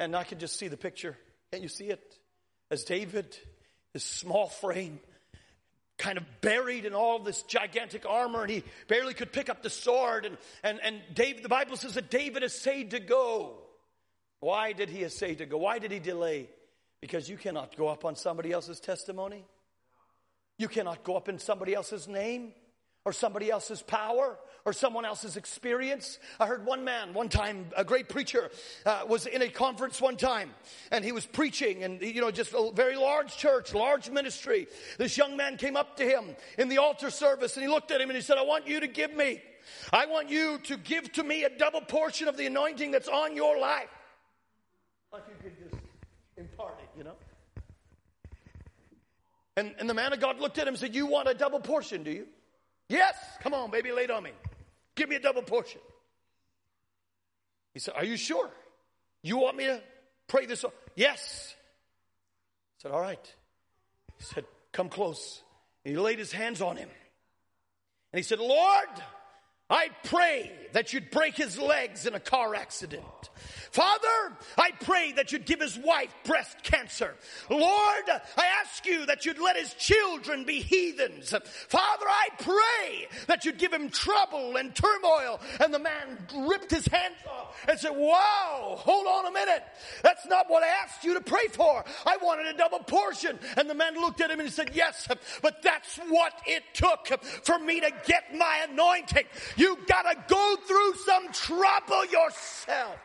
[0.00, 1.16] And I can just see the picture.
[1.52, 2.18] Can't you see it?
[2.68, 3.36] As David,
[3.92, 4.98] his small frame,
[5.98, 9.70] kind of buried in all this gigantic armor, and he barely could pick up the
[9.70, 10.26] sword.
[10.26, 13.62] And, and, and David, the Bible says that David essayed to go.
[14.40, 15.58] Why did he say to go?
[15.58, 16.48] Why did he delay?
[17.00, 19.44] Because you cannot go up on somebody else's testimony.
[20.58, 22.52] You cannot go up in somebody else's name
[23.04, 26.18] or somebody else's power or someone else's experience.
[26.38, 28.50] I heard one man one time, a great preacher,
[28.84, 30.50] uh, was in a conference one time
[30.90, 34.66] and he was preaching and, you know, just a very large church, large ministry.
[34.98, 38.00] This young man came up to him in the altar service and he looked at
[38.00, 39.40] him and he said, I want you to give me,
[39.92, 43.36] I want you to give to me a double portion of the anointing that's on
[43.36, 43.88] your life.
[45.12, 45.82] Like you could just
[46.36, 47.14] impart it, you know?
[49.56, 51.60] And, and the man of God looked at him and said, You want a double
[51.60, 52.26] portion, do you?
[52.88, 53.16] Yes.
[53.40, 54.32] Come on, baby, lay it on me.
[54.94, 55.80] Give me a double portion.
[57.72, 58.50] He said, Are you sure?
[59.22, 59.80] You want me to
[60.26, 60.64] pray this?
[60.96, 61.54] Yes.
[62.78, 63.34] I said, All right.
[64.18, 65.42] He said, Come close.
[65.84, 66.88] And he laid his hands on him.
[68.12, 68.88] And he said, Lord,
[69.70, 73.04] I pray that you'd break his legs in a car accident.
[73.70, 77.14] Father, I pray that you'd give his wife breast cancer.
[77.50, 78.04] Lord,
[78.36, 81.34] I ask you that you'd let his children be heathens.
[81.68, 85.40] Father, I pray that you'd give him trouble and turmoil.
[85.60, 89.62] And the man ripped his hands off and said, Wow, hold on a minute.
[90.02, 91.84] That's not what I asked you to pray for.
[92.06, 93.38] I wanted a double portion.
[93.56, 95.06] And the man looked at him and he said, Yes,
[95.42, 99.24] but that's what it took for me to get my anointing.
[99.58, 102.96] You gotta go through some trouble yourself.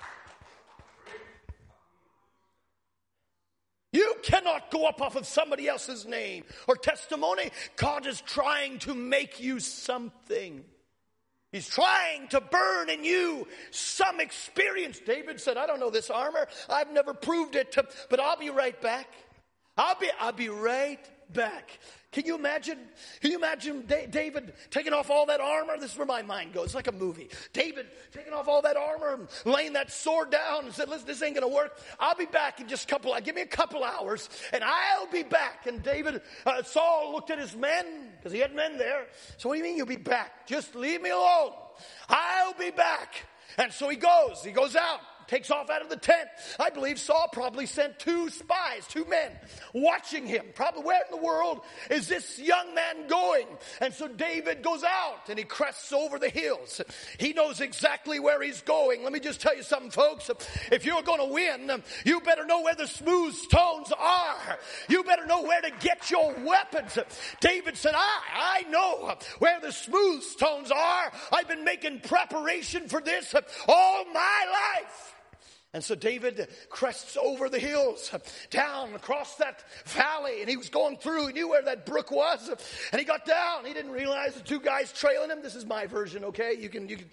[3.91, 7.49] You cannot go up off of somebody else's name or testimony.
[7.75, 10.63] God is trying to make you something.
[11.51, 14.99] He's trying to burn in you some experience.
[14.99, 16.47] David said, I don't know this armor.
[16.69, 19.07] I've never proved it, to, but I'll be right back.
[19.77, 20.99] I'll be, I'll be right
[21.31, 21.79] back.
[22.13, 22.77] Can you imagine?
[23.21, 25.77] Can you imagine David taking off all that armor?
[25.79, 26.65] This is where my mind goes.
[26.65, 27.29] It's like a movie.
[27.53, 31.23] David taking off all that armor and laying that sword down and said, listen, this
[31.23, 31.75] ain't going to work.
[31.99, 35.23] I'll be back in just a couple, give me a couple hours and I'll be
[35.23, 35.65] back.
[35.65, 39.07] And David, uh, Saul looked at his men because he had men there.
[39.37, 40.45] So what do you mean you'll be back?
[40.45, 41.53] Just leave me alone.
[42.09, 43.25] I'll be back.
[43.57, 44.43] And so he goes.
[44.43, 46.29] He goes out takes off out of the tent.
[46.59, 49.31] I believe Saul probably sent two spies, two men,
[49.73, 50.45] watching him.
[50.55, 53.47] Probably, where in the world is this young man going?
[53.81, 56.81] And so David goes out and he crests over the hills.
[57.17, 59.03] He knows exactly where he's going.
[59.03, 60.29] Let me just tell you something, folks.
[60.71, 64.59] If you're going to win, you better know where the smooth stones are.
[64.89, 66.97] You better know where to get your weapons.
[67.39, 71.11] David said, I, I know where the smooth stones are.
[71.31, 73.33] I've been making preparation for this
[73.67, 74.45] all my
[74.75, 75.15] life.
[75.73, 78.11] And so David crests over the hills,
[78.51, 81.27] down across that valley, and he was going through.
[81.27, 82.47] He knew where that brook was,
[82.91, 83.65] and he got down.
[83.65, 85.41] He didn't realize the two guys trailing him.
[85.41, 86.53] This is my version, okay?
[86.59, 87.09] You can, you can.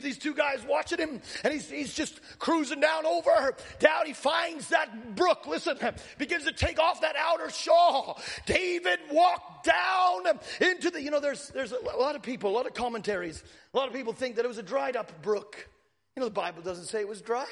[0.00, 4.06] These two guys watching him, and he's he's just cruising down over down.
[4.06, 5.48] He finds that brook.
[5.48, 5.76] Listen,
[6.16, 8.22] begins to take off that outer shawl.
[8.46, 11.02] David walked down into the.
[11.02, 13.42] You know, there's there's a lot of people, a lot of commentaries.
[13.72, 15.68] A lot of people think that it was a dried up brook.
[16.14, 17.48] You know, the Bible doesn't say it was dry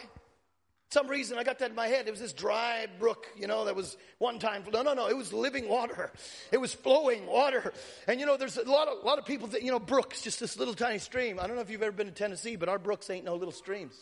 [0.92, 2.06] some reason I got that in my head.
[2.06, 4.62] It was this dry brook, you know, that was one time.
[4.70, 5.08] No, no, no.
[5.08, 6.12] It was living water.
[6.52, 7.72] It was flowing water.
[8.06, 10.38] And you know, there's a lot of, lot of people that, you know, brooks, just
[10.38, 11.40] this little tiny stream.
[11.40, 13.52] I don't know if you've ever been to Tennessee, but our brooks ain't no little
[13.52, 13.94] streams.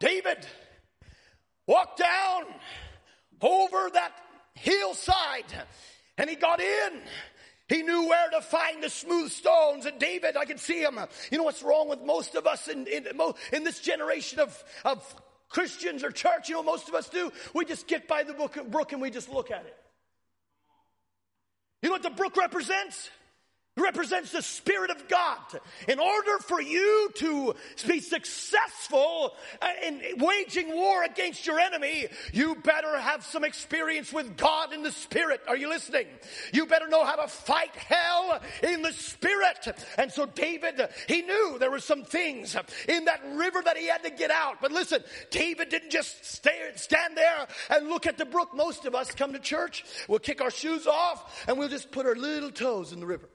[0.00, 0.46] David
[1.66, 2.44] walked down
[3.40, 4.12] over that
[4.52, 5.46] hillside
[6.18, 7.00] and he got in
[7.68, 9.84] he knew where to find the smooth stones.
[9.84, 10.98] And David, I could see him.
[11.30, 13.06] You know what's wrong with most of us in, in,
[13.52, 15.14] in this generation of, of
[15.50, 16.48] Christians or church?
[16.48, 17.30] You know most of us do?
[17.54, 19.76] We just get by the book, brook and we just look at it.
[21.82, 23.10] You know what the brook represents?
[23.80, 25.38] Represents the Spirit of God.
[25.86, 27.54] In order for you to
[27.86, 34.36] be successful uh, in waging war against your enemy, you better have some experience with
[34.36, 35.40] God in the Spirit.
[35.48, 36.06] Are you listening?
[36.52, 39.68] You better know how to fight hell in the Spirit.
[39.96, 42.56] And so David, he knew there were some things
[42.88, 44.56] in that river that he had to get out.
[44.60, 48.54] But listen, David didn't just stay, stand there and look at the brook.
[48.54, 52.06] Most of us come to church, we'll kick our shoes off, and we'll just put
[52.06, 53.28] our little toes in the river.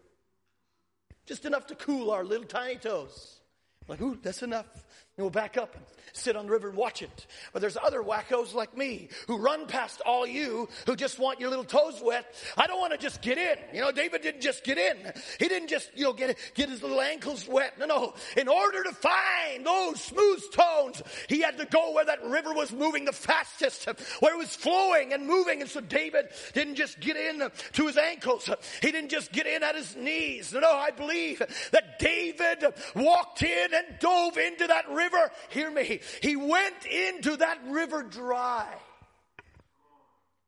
[1.25, 3.39] Just enough to cool our little tiny toes.
[3.87, 4.71] Like, ooh, that's enough.
[5.17, 7.27] And we'll back up and sit on the river and watch it.
[7.51, 11.49] But there's other wackos like me who run past all you who just want your
[11.49, 12.25] little toes wet.
[12.57, 13.57] I don't want to just get in.
[13.73, 15.13] You know, David didn't just get in.
[15.39, 17.79] He didn't just, you know, get, get his little ankles wet.
[17.79, 18.13] No, no.
[18.37, 22.71] In order to find those smooth stones, he had to go where that river was
[22.71, 23.87] moving the fastest,
[24.19, 25.61] where it was flowing and moving.
[25.61, 28.49] And so David didn't just get in to his ankles.
[28.81, 30.53] He didn't just get in at his knees.
[30.53, 31.41] No, no, I believe
[31.71, 35.31] that David walked in and dove into that river.
[35.49, 35.92] Hear me.
[36.21, 38.67] He went into that river dry,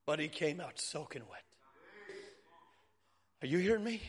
[0.06, 1.44] but he came out soaking wet.
[3.42, 4.02] Are you hearing me?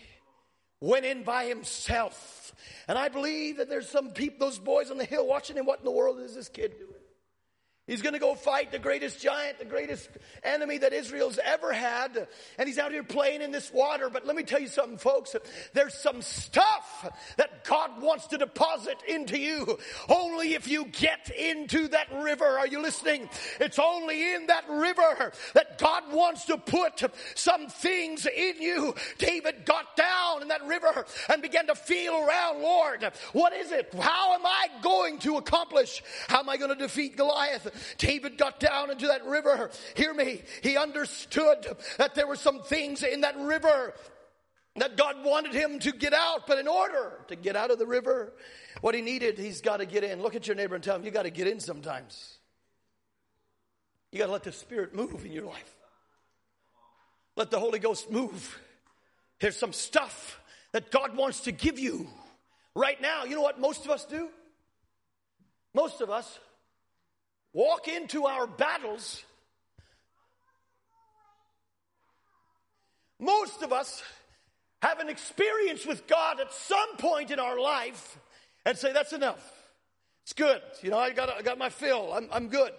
[0.80, 2.54] Went in by himself.
[2.86, 5.66] And I believe that there's some people, those boys on the hill watching him.
[5.66, 6.95] What in the world is this kid doing?
[7.86, 10.08] He's going to go fight the greatest giant, the greatest
[10.42, 12.26] enemy that Israel's ever had.
[12.58, 14.10] And he's out here playing in this water.
[14.10, 15.36] But let me tell you something, folks.
[15.72, 19.78] There's some stuff that God wants to deposit into you.
[20.08, 22.44] Only if you get into that river.
[22.44, 23.28] Are you listening?
[23.60, 27.04] It's only in that river that God wants to put
[27.36, 28.96] some things in you.
[29.18, 33.94] David got down in that river and began to feel around, Lord, what is it?
[33.94, 36.02] How am I going to accomplish?
[36.26, 37.74] How am I going to defeat Goliath?
[37.98, 39.70] David got down into that river.
[39.94, 40.42] Hear me.
[40.62, 41.66] He understood
[41.98, 43.94] that there were some things in that river
[44.76, 46.46] that God wanted him to get out.
[46.46, 48.32] But in order to get out of the river,
[48.80, 50.22] what he needed, he's got to get in.
[50.22, 52.38] Look at your neighbor and tell him, you got to get in sometimes.
[54.12, 55.74] You got to let the Spirit move in your life.
[57.36, 58.58] Let the Holy Ghost move.
[59.40, 60.40] There's some stuff
[60.72, 62.08] that God wants to give you
[62.74, 63.24] right now.
[63.24, 64.28] You know what most of us do?
[65.74, 66.38] Most of us
[67.56, 69.24] walk into our battles,
[73.18, 74.02] most of us
[74.82, 78.18] have an experience with God at some point in our life
[78.66, 79.52] and say, That's enough.
[80.24, 80.60] It's good.
[80.82, 82.12] You know, I got, I got my fill.
[82.12, 82.72] I'm, I'm good.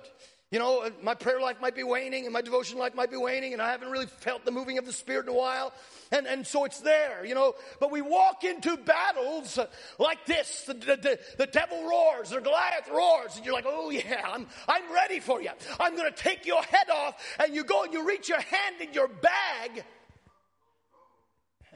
[0.50, 3.18] You know, uh, my prayer life might be waning and my devotion life might be
[3.18, 5.74] waning and I haven't really felt the moving of the Spirit in a while.
[6.12, 7.56] And, and so it's there, you know.
[7.82, 9.60] But we walk into battles
[10.00, 10.64] like this.
[10.66, 14.94] The, the, the, devil roars, the Goliath roars, and you're like, oh yeah, I'm, I'm
[14.94, 15.50] ready for you.
[15.80, 17.22] I'm going to take your head off.
[17.44, 19.84] And you go and you reach your hand in your bag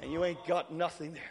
[0.02, 1.24] and you ain't got nothing there.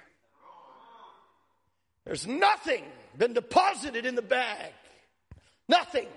[2.04, 2.84] There's nothing
[3.16, 4.72] been deposited in the bag.
[5.68, 6.08] Nothing.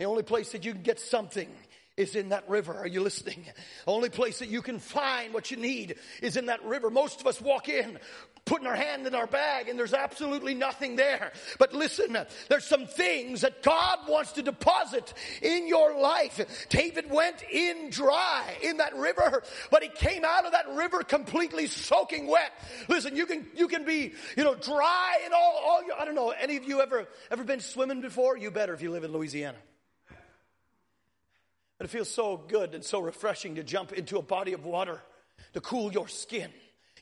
[0.00, 1.46] The only place that you can get something
[1.94, 2.74] is in that river.
[2.74, 3.44] Are you listening?
[3.84, 6.88] The only place that you can find what you need is in that river.
[6.88, 7.98] Most of us walk in
[8.46, 11.32] putting our hand in our bag and there's absolutely nothing there.
[11.58, 12.16] But listen,
[12.48, 16.66] there's some things that God wants to deposit in your life.
[16.70, 21.66] David went in dry in that river, but he came out of that river completely
[21.66, 22.52] soaking wet.
[22.88, 26.14] Listen, you can, you can be, you know, dry and all, all your, I don't
[26.14, 28.38] know, any of you ever, ever been swimming before?
[28.38, 29.58] You better if you live in Louisiana.
[31.80, 35.00] It feels so good and so refreshing to jump into a body of water
[35.54, 36.50] to cool your skin.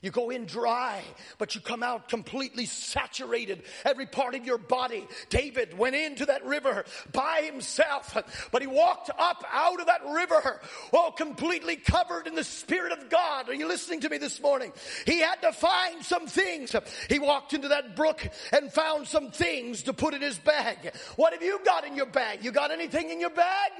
[0.01, 1.03] You go in dry,
[1.39, 5.05] but you come out completely saturated, every part of your body.
[5.29, 8.17] David went into that river by himself,
[8.53, 10.61] but he walked up out of that river,
[10.93, 13.49] oh, completely covered in the Spirit of God.
[13.49, 14.71] Are you listening to me this morning?
[15.05, 16.73] He had to find some things.
[17.09, 20.95] He walked into that brook and found some things to put in his bag.
[21.17, 22.45] What have you got in your bag?
[22.45, 23.71] You got anything in your bag?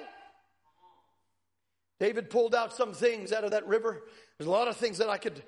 [2.00, 4.02] David pulled out some things out of that river.
[4.38, 5.43] There's a lot of things that I could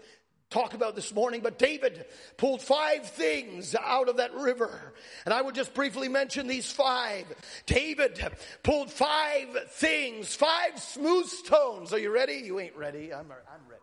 [0.49, 4.93] talk about this morning, but David pulled five things out of that river.
[5.25, 7.25] And I will just briefly mention these five.
[7.65, 8.19] David
[8.61, 11.93] pulled five things, five smooth stones.
[11.93, 12.41] Are you ready?
[12.43, 13.13] You ain't ready.
[13.13, 13.81] I'm, I'm ready.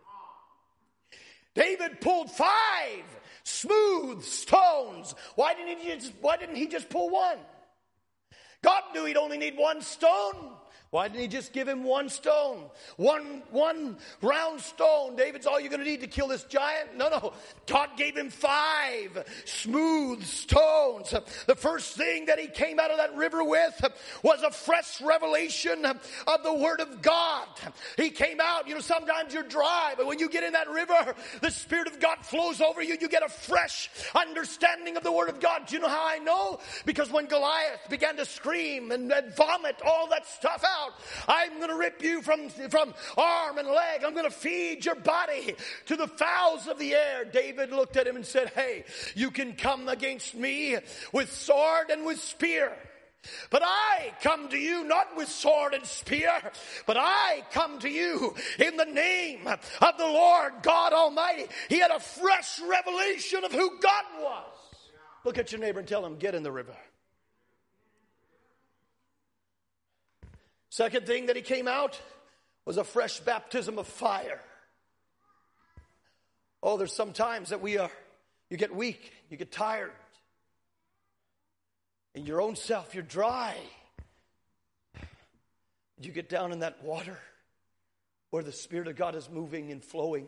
[1.55, 3.03] David pulled five
[3.43, 5.15] smooth stones.
[5.35, 7.39] Why didn't he just, why didn't he just pull one?
[8.61, 10.53] God knew he'd only need one stone.
[10.91, 12.63] Why didn't he just give him one stone?
[12.97, 15.15] One, one round stone.
[15.15, 16.97] David's all you're going to need to kill this giant?
[16.97, 17.33] No, no.
[17.67, 21.13] God gave him five smooth stones.
[21.45, 23.85] The first thing that he came out of that river with
[24.23, 27.47] was a fresh revelation of the Word of God.
[27.95, 31.13] He came out, you know, sometimes you're dry, but when you get in that river,
[31.41, 32.97] the Spirit of God flows over you.
[32.99, 35.67] You get a fresh understanding of the Word of God.
[35.67, 36.59] Do you know how I know?
[36.83, 40.93] Because when Goliath began to scream and, and vomit all that stuff out, out.
[41.27, 44.03] I'm going to rip you from, from arm and leg.
[44.05, 45.55] I'm going to feed your body
[45.87, 47.25] to the fowls of the air.
[47.25, 50.77] David looked at him and said, Hey, you can come against me
[51.13, 52.71] with sword and with spear.
[53.49, 56.31] But I come to you not with sword and spear,
[56.85, 61.47] but I come to you in the name of the Lord God Almighty.
[61.67, 64.45] He had a fresh revelation of who God was.
[65.25, 66.75] Look at your neighbor and tell him, get in the river.
[70.69, 71.99] Second thing that he came out
[72.65, 74.39] was a fresh baptism of fire.
[76.61, 77.91] Oh, there's some times that we are,
[78.49, 79.91] you get weak, you get tired.
[82.13, 83.55] In your own self, you're dry.
[86.01, 87.17] You get down in that water
[88.29, 90.27] where the Spirit of God is moving and flowing.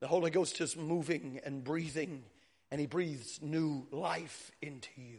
[0.00, 2.22] The Holy Ghost is moving and breathing,
[2.70, 5.18] and He breathes new life into you.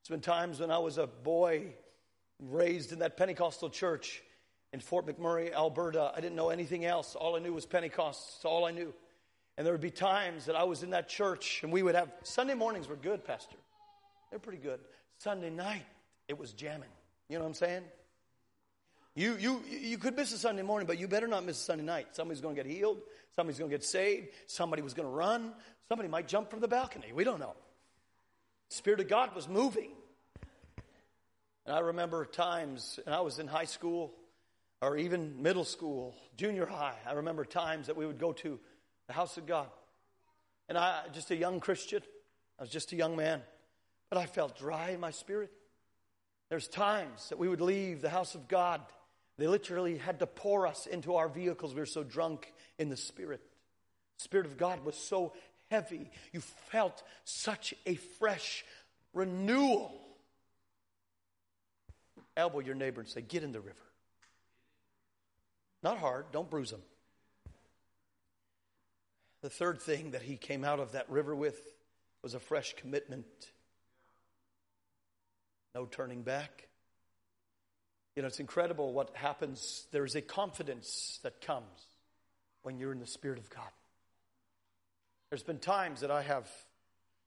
[0.00, 1.74] It's been times when I was a boy
[2.40, 4.22] raised in that Pentecostal church
[4.72, 6.12] in Fort McMurray, Alberta.
[6.14, 7.14] I didn't know anything else.
[7.14, 8.44] All I knew was Pentecost.
[8.44, 8.92] All I knew.
[9.56, 12.12] And there would be times that I was in that church and we would have
[12.22, 13.56] Sunday mornings were good, Pastor.
[14.30, 14.78] They're pretty good.
[15.18, 15.86] Sunday night,
[16.28, 16.88] it was jamming.
[17.28, 17.82] You know what I'm saying?
[19.16, 21.84] You, you, you could miss a Sunday morning, but you better not miss a Sunday
[21.84, 22.08] night.
[22.12, 23.00] Somebody's going to get healed.
[23.34, 24.28] Somebody's going to get saved.
[24.46, 25.52] Somebody was going to run.
[25.88, 27.12] Somebody might jump from the balcony.
[27.12, 27.54] We don't know.
[28.68, 29.90] The Spirit of God was moving.
[31.68, 34.14] And I remember times, and I was in high school
[34.80, 36.94] or even middle school, junior high.
[37.06, 38.58] I remember times that we would go to
[39.06, 39.68] the house of God.
[40.70, 42.00] And I, just a young Christian,
[42.58, 43.42] I was just a young man,
[44.08, 45.50] but I felt dry in my spirit.
[46.48, 48.80] There's times that we would leave the house of God.
[49.36, 51.74] They literally had to pour us into our vehicles.
[51.74, 53.42] We were so drunk in the spirit.
[54.16, 55.34] The spirit of God was so
[55.70, 56.10] heavy.
[56.32, 58.64] You felt such a fresh
[59.12, 60.07] renewal
[62.38, 63.76] elbow your neighbor and say, Get in the river.
[65.82, 66.82] Not hard, don't bruise them.
[69.42, 71.60] The third thing that he came out of that river with
[72.22, 73.26] was a fresh commitment.
[75.74, 76.68] No turning back.
[78.16, 79.86] You know, it's incredible what happens.
[79.92, 81.86] There is a confidence that comes
[82.62, 83.70] when you're in the Spirit of God.
[85.30, 86.48] There's been times that I have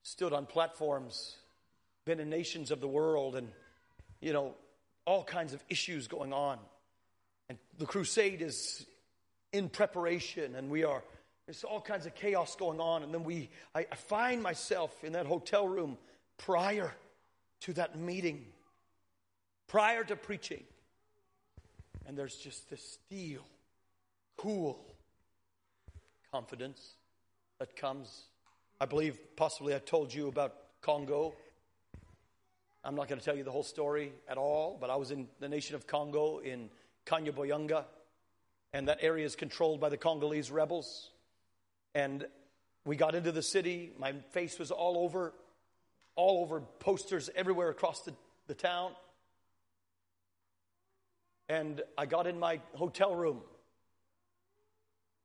[0.02, 1.36] stood on platforms,
[2.04, 3.48] been in nations of the world, and,
[4.20, 4.54] you know,
[5.04, 6.58] all kinds of issues going on.
[7.48, 8.86] And the crusade is
[9.52, 11.02] in preparation, and we are,
[11.46, 13.02] there's all kinds of chaos going on.
[13.02, 15.98] And then we, I, I find myself in that hotel room
[16.38, 16.92] prior
[17.60, 18.44] to that meeting,
[19.68, 20.64] prior to preaching.
[22.06, 23.42] And there's just this steel,
[24.36, 24.84] cool
[26.32, 26.94] confidence
[27.60, 28.24] that comes.
[28.80, 31.34] I believe possibly I told you about Congo.
[32.84, 35.28] I'm not going to tell you the whole story at all, but I was in
[35.38, 36.68] the nation of Congo in
[37.06, 37.84] Kanyabayonga,
[38.72, 41.10] and that area is controlled by the Congolese rebels.
[41.94, 42.26] And
[42.84, 43.92] we got into the city.
[43.98, 45.32] My face was all over,
[46.16, 48.14] all over posters everywhere across the,
[48.48, 48.92] the town.
[51.48, 53.42] And I got in my hotel room.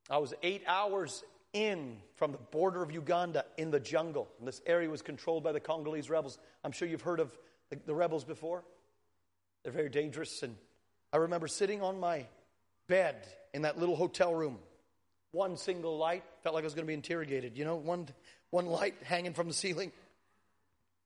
[0.10, 1.24] I was eight hours
[1.54, 4.28] in from the border of Uganda in the jungle.
[4.40, 6.38] And this area was controlled by the Congolese rebels.
[6.64, 7.36] I'm sure you've heard of
[7.70, 8.64] the, the rebels before.
[9.64, 10.44] They're very dangerous.
[10.44, 10.56] And
[11.12, 12.26] I remember sitting on my
[12.88, 13.16] bed
[13.54, 14.60] in that little hotel room.
[15.32, 18.08] One single light, felt like I was going to be interrogated, you know, one,
[18.50, 19.92] one light hanging from the ceiling.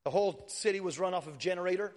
[0.04, 1.92] The whole city was run off of generator.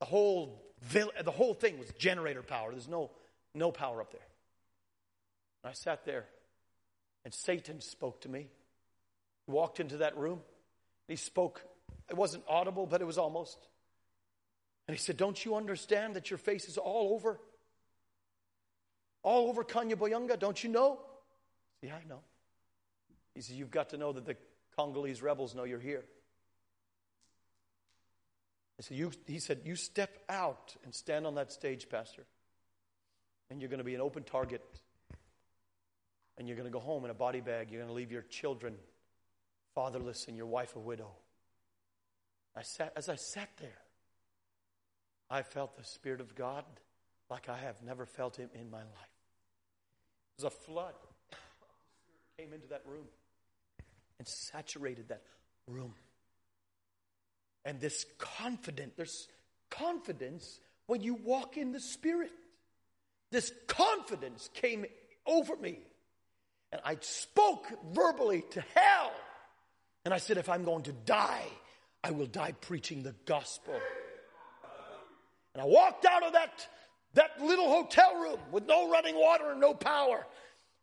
[0.00, 0.62] The whole,
[0.92, 2.70] the whole thing was generator power.
[2.70, 3.10] There's no,
[3.54, 4.26] no power up there.
[5.64, 6.26] I sat there,
[7.26, 8.46] and Satan spoke to me.
[9.46, 10.42] He walked into that room.
[11.08, 11.60] He spoke.
[12.08, 13.58] It wasn't audible, but it was almost.
[14.86, 17.40] And he said, Don't you understand that your face is all over?
[19.24, 21.00] All over Kanyabayonga, don't you know?
[21.82, 22.20] Yeah, I know.
[23.34, 24.36] He said, You've got to know that the
[24.76, 26.04] Congolese rebels know you're here.
[28.76, 32.22] He said, you, he said, You step out and stand on that stage, Pastor,
[33.50, 34.62] and you're going to be an open target.
[36.38, 37.70] And you're going to go home in a body bag.
[37.70, 38.74] You're going to leave your children
[39.74, 41.10] fatherless and your wife a widow.
[42.56, 43.78] I sat, as I sat there,
[45.28, 46.64] I felt the Spirit of God
[47.28, 49.14] like I have never felt Him in my life.
[50.38, 50.94] It was a flood.
[52.38, 53.06] came into that room
[54.18, 55.22] and saturated that
[55.66, 55.94] room.
[57.64, 59.28] And this confident, there's
[59.70, 62.30] confidence when you walk in the Spirit.
[63.32, 64.86] This confidence came
[65.26, 65.80] over me.
[66.76, 69.12] And I spoke verbally to hell.
[70.04, 71.46] And I said, if I'm going to die,
[72.04, 73.72] I will die preaching the gospel.
[75.54, 76.68] And I walked out of that,
[77.14, 80.26] that little hotel room with no running water and no power.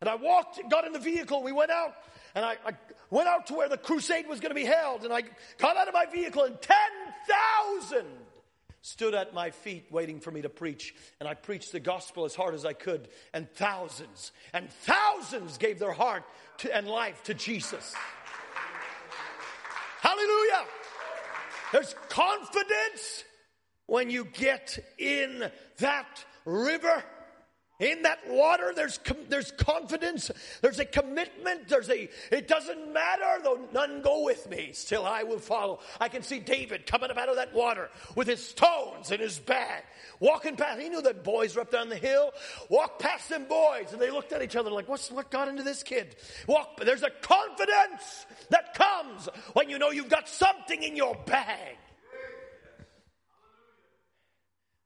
[0.00, 1.94] And I walked, got in the vehicle, we went out,
[2.34, 2.72] and I, I
[3.10, 5.04] went out to where the crusade was going to be held.
[5.04, 5.22] And I
[5.58, 8.04] got out of my vehicle, and 10,000
[8.84, 10.94] stood at my feet waiting for me to preach.
[11.18, 13.08] And I preached the gospel as hard as I could.
[13.32, 16.22] And thousands and thousands gave their heart
[16.58, 17.94] to, and life to Jesus.
[20.02, 20.66] Hallelujah.
[21.72, 23.24] There's confidence
[23.86, 27.02] when you get in that river.
[27.80, 30.30] In that water, there's, there's confidence,
[30.62, 35.24] there's a commitment, there's a, it doesn't matter, though none go with me, still I
[35.24, 35.80] will follow.
[36.00, 39.40] I can see David coming up out of that water with his stones in his
[39.40, 39.82] bag,
[40.20, 40.80] walking past.
[40.80, 42.30] He knew that boys were up down the hill,
[42.68, 45.64] walked past them boys, and they looked at each other like, what's, what got into
[45.64, 46.14] this kid?
[46.46, 51.76] Walk, there's a confidence that comes when you know you've got something in your bag.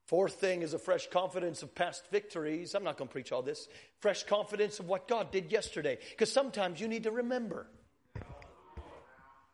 [0.08, 2.74] Fourth thing is a fresh confidence of past victories.
[2.74, 3.68] I'm not going to preach all this.
[4.00, 5.98] Fresh confidence of what God did yesterday.
[6.10, 7.66] Because sometimes you need to remember.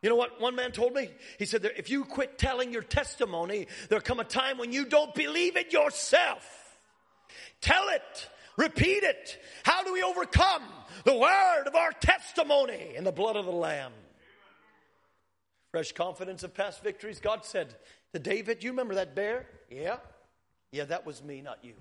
[0.01, 1.11] You know what one man told me?
[1.41, 5.13] He said, if you quit telling your testimony, there'll come a time when you don't
[5.13, 6.47] believe it yourself.
[7.61, 8.29] Tell it.
[8.57, 9.37] Repeat it.
[9.65, 10.63] How do we overcome?
[11.03, 13.93] The word of our testimony and the blood of the Lamb.
[15.73, 17.19] Fresh confidence of past victories.
[17.19, 17.75] God said
[18.13, 19.47] to David, You remember that bear?
[19.69, 19.97] Yeah.
[20.75, 21.75] Yeah, that was me, not you.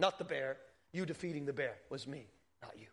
[0.00, 0.56] Not the bear.
[0.90, 2.26] You defeating the bear was me,
[2.60, 2.86] not you.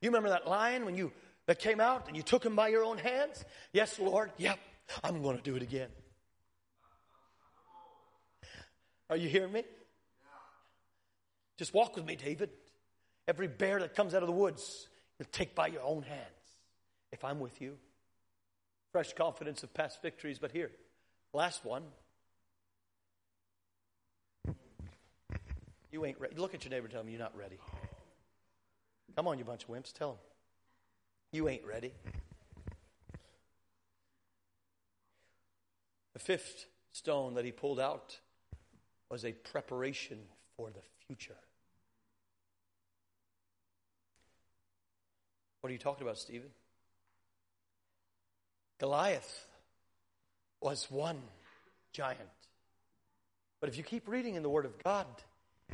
[0.00, 1.12] You remember that lion when you
[1.44, 3.44] that came out and you took him by your own hands?
[3.74, 4.32] Yes, Lord.
[4.38, 4.58] Yep.
[5.04, 5.90] I'm going to do it again.
[9.10, 9.64] Are you hearing me?
[11.58, 12.48] Just walk with me, David.
[13.28, 16.56] Every bear that comes out of the woods, you'll take by your own hands
[17.12, 17.76] if I'm with you.
[18.92, 20.70] Fresh confidence of past victories, but here,
[21.34, 21.82] last one
[25.92, 26.34] You ain't ready.
[26.36, 27.58] Look at your neighbor tell him you're not ready.
[29.14, 29.92] Come on, you bunch of wimps.
[29.92, 30.18] Tell him.
[31.32, 31.92] You ain't ready.
[36.14, 38.18] The fifth stone that he pulled out
[39.10, 40.18] was a preparation
[40.56, 41.36] for the future.
[45.60, 46.48] What are you talking about, Stephen?
[48.80, 49.46] Goliath
[50.60, 51.20] was one
[51.92, 52.18] giant
[53.60, 55.06] But if you keep reading in the Word of God,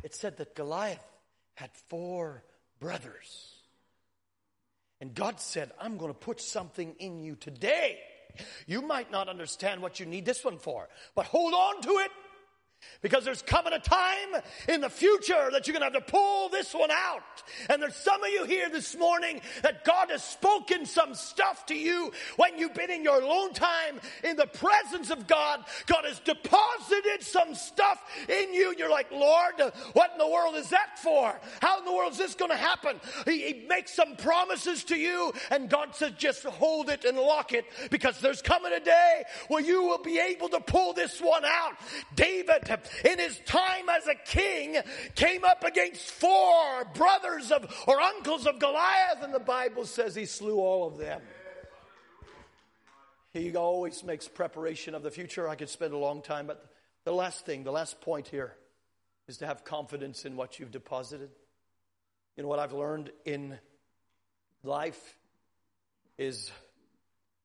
[0.03, 1.05] it said that Goliath
[1.55, 2.45] had four
[2.81, 3.55] brothers.
[5.01, 7.99] And God said, I'm going to put something in you today.
[8.67, 12.11] You might not understand what you need this one for, but hold on to it
[13.01, 16.49] because there's coming a time in the future that you're going to have to pull
[16.49, 17.23] this one out.
[17.71, 21.75] And there's some of you here this morning that God has spoken some stuff to
[21.75, 25.65] you when you've been in your alone time in the presence of God.
[25.87, 28.75] God has deposited some stuff in you.
[28.77, 29.55] You're like, Lord,
[29.93, 31.39] what in the world is that for?
[31.61, 33.01] How in the world is this going to happen?
[33.25, 37.53] He, he makes some promises to you and God says, just hold it and lock
[37.53, 41.45] it because there's coming a day where you will be able to pull this one
[41.45, 41.75] out.
[42.15, 42.68] David
[43.05, 44.77] in his time as a king
[45.15, 50.27] came up against four brothers of or uncles of Goliath, and the Bible says he
[50.27, 51.21] slew all of them.
[53.33, 55.49] He always makes preparation of the future.
[55.49, 56.65] I could spend a long time, but
[57.05, 58.55] the last thing, the last point here
[59.29, 61.31] is to have confidence in what you've deposited.
[62.37, 63.59] You know what I've learned in
[64.63, 65.17] life
[66.17, 66.51] is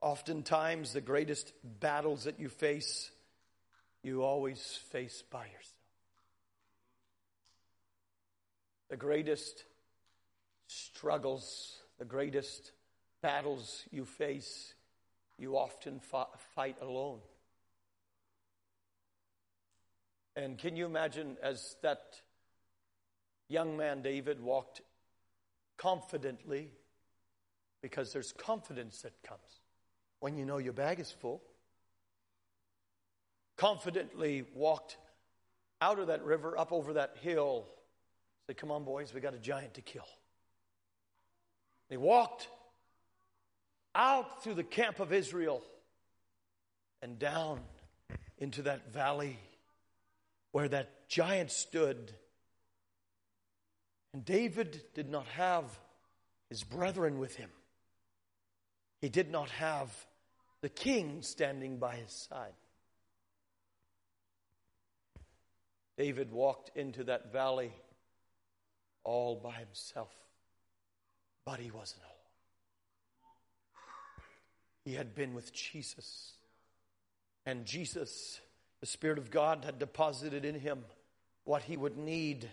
[0.01, 3.11] oftentimes the greatest battles that you face
[4.03, 5.71] you always face by yourself.
[8.89, 9.63] The greatest
[10.67, 12.73] struggles, the greatest
[13.21, 14.73] battles you face,
[15.39, 15.99] you often
[16.53, 17.19] fight alone.
[20.35, 22.21] And can you imagine as that
[23.47, 24.81] young man David walked
[25.77, 26.71] confidently,
[27.81, 29.61] because there's confidence that comes
[30.19, 31.41] when you know your bag is full
[33.57, 34.97] confidently walked
[35.81, 37.65] out of that river, up over that hill,
[38.47, 40.07] said, Come on, boys, we got a giant to kill.
[41.89, 42.47] They walked
[43.95, 45.61] out through the camp of Israel
[47.01, 47.59] and down
[48.37, 49.37] into that valley
[50.51, 52.13] where that giant stood.
[54.13, 55.65] And David did not have
[56.49, 57.49] his brethren with him,
[59.01, 59.89] he did not have
[60.61, 62.53] the king standing by his side.
[65.97, 67.71] David walked into that valley
[69.03, 70.13] all by himself,
[71.45, 72.11] but he wasn't alone.
[74.85, 76.33] He had been with Jesus,
[77.45, 78.41] and Jesus,
[78.79, 80.83] the Spirit of God, had deposited in him
[81.45, 82.49] what he would need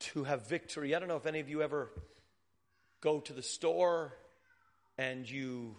[0.00, 0.94] to have victory.
[0.94, 1.90] I don't know if any of you ever
[3.00, 4.12] go to the store
[4.98, 5.76] and you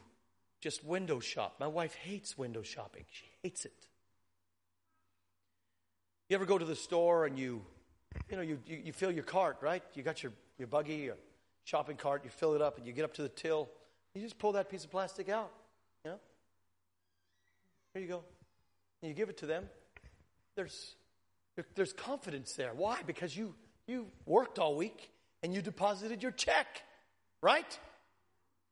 [0.62, 1.56] just window shop.
[1.60, 3.88] My wife hates window shopping, she hates it.
[6.30, 7.62] You ever go to the store and you,
[8.30, 9.84] you know, you, you, you fill your cart, right?
[9.94, 11.18] You got your, your buggy, your
[11.66, 13.70] shopping cart, you fill it up and you get up to the till.
[14.16, 15.52] You just pull that piece of plastic out,
[16.04, 16.20] you know?
[17.94, 18.24] Here you go.
[19.02, 19.70] And you give it to them.
[20.56, 20.96] There's,
[21.56, 22.72] there, there's confidence there.
[22.74, 23.02] Why?
[23.06, 23.54] Because you,
[23.88, 25.12] you worked all week
[25.44, 26.82] and you deposited your check,
[27.42, 27.80] right?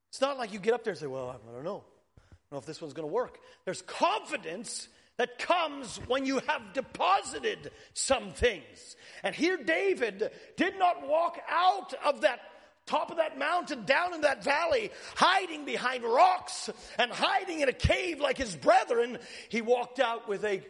[0.10, 1.84] It's not like you get up there and say, well, I don't know.
[2.18, 3.38] I don't know if this one's going to work.
[3.66, 4.88] There's confidence
[5.18, 8.96] that comes when you have deposited some things.
[9.24, 12.40] And here David did not walk out of that
[12.86, 17.74] top of that mountain down in that valley, hiding behind rocks and hiding in a
[17.74, 19.18] cave like his brethren.
[19.50, 20.62] He walked out with a,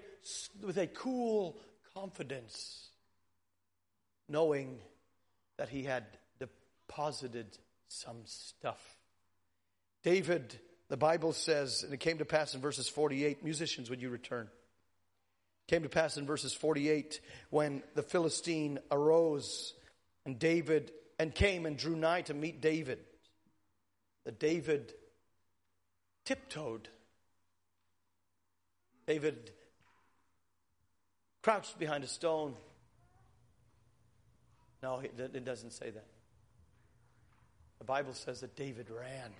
[0.61, 1.57] with a cool
[1.95, 2.89] confidence,
[4.29, 4.79] knowing
[5.57, 6.05] that he had
[6.39, 8.97] deposited some stuff.
[10.03, 10.59] David
[10.89, 14.47] the Bible says, and it came to pass in verses 48, musicians, would you return?
[15.67, 19.73] Came to pass in verses 48 when the Philistine arose
[20.25, 22.99] and David and came and drew nigh to meet David.
[24.25, 24.93] That David
[26.25, 26.89] tiptoed.
[29.07, 29.51] David
[31.41, 32.55] crouched behind a stone.
[34.81, 36.05] No, it doesn't say that.
[37.79, 39.31] The Bible says that David ran.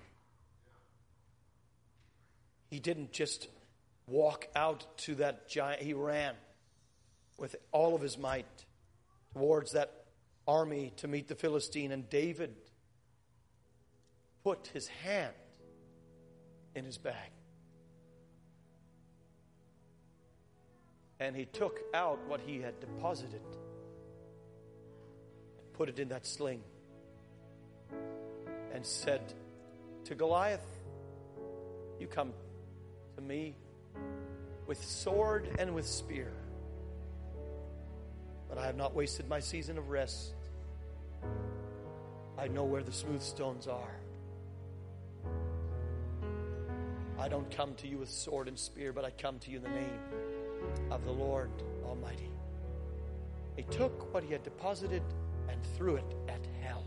[2.74, 3.50] He didn't just
[4.08, 6.34] walk out to that giant, he ran
[7.38, 8.48] with all of his might
[9.36, 10.06] towards that
[10.48, 11.92] army to meet the Philistine.
[11.92, 12.56] And David
[14.44, 15.36] put his hand
[16.74, 17.30] in his bag.
[21.20, 23.44] And he took out what he had deposited
[25.60, 26.64] and put it in that sling
[28.74, 29.22] and said
[30.06, 30.66] to Goliath,
[32.00, 32.34] You come
[33.16, 33.56] to me
[34.68, 36.32] with sword and with spear.
[38.50, 40.34] But I have not wasted my season of rest.
[42.38, 43.96] I know where the smooth stones are.
[47.20, 49.64] I don't come to you with sword and spear, but I come to you in
[49.64, 50.00] the name
[50.92, 51.50] of the Lord
[51.86, 52.30] Almighty.
[53.56, 55.04] He took what he had deposited
[55.50, 56.84] and threw it at hell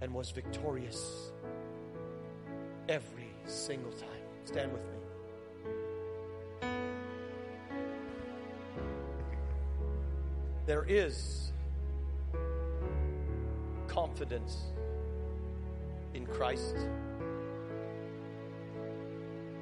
[0.00, 1.30] and was victorious
[2.88, 4.13] every single time.
[4.44, 4.94] Stand with me.
[10.66, 11.52] There is
[13.88, 14.64] confidence
[16.14, 16.76] in Christ.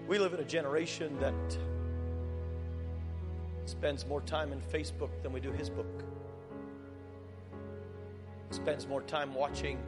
[0.06, 1.58] We live in a generation that
[3.66, 6.04] spends more time in Facebook than we do his book.
[8.50, 9.78] Spends more time watching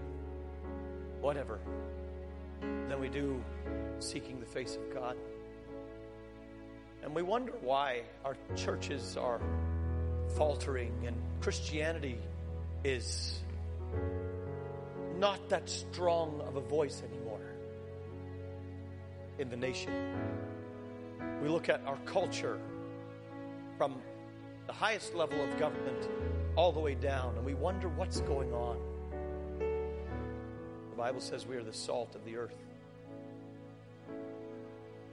[1.20, 1.58] whatever
[2.60, 3.42] than we do
[3.98, 5.16] seeking the face of God.
[7.02, 9.40] And we wonder why our churches are
[10.36, 12.18] faltering and Christianity
[12.82, 13.40] is
[15.18, 17.40] not that strong of a voice anymore
[19.38, 19.92] in the nation.
[21.42, 22.58] We look at our culture
[23.76, 24.00] from
[24.66, 26.08] the highest level of government
[26.56, 28.78] all the way down, and we wonder what's going on.
[30.90, 32.63] The Bible says we are the salt of the earth.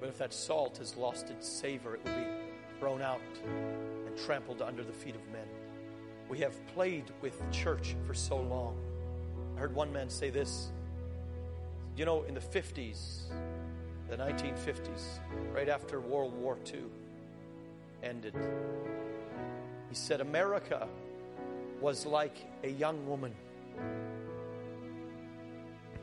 [0.01, 2.27] But if that salt has lost its savor, it will be
[2.79, 5.45] thrown out and trampled under the feet of men.
[6.27, 8.75] We have played with church for so long.
[9.55, 10.71] I heard one man say this.
[11.95, 13.25] You know, in the 50s,
[14.09, 15.19] the 1950s,
[15.53, 16.81] right after World War II
[18.01, 18.33] ended,
[19.87, 20.87] he said, America
[21.79, 23.35] was like a young woman.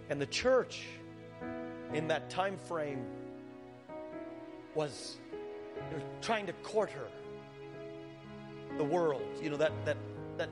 [0.09, 0.85] And the church
[1.93, 3.05] in that time frame
[4.79, 5.17] was
[5.91, 7.09] you know, trying to court her.
[8.77, 9.97] The world, you know, that, that,
[10.37, 10.49] that,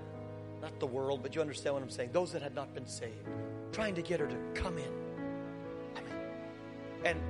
[0.61, 2.11] not the world, but you understand what I'm saying.
[2.13, 3.29] Those that had not been saved,
[3.71, 4.91] trying to get her to come in.
[5.95, 7.07] Come in.
[7.11, 7.21] And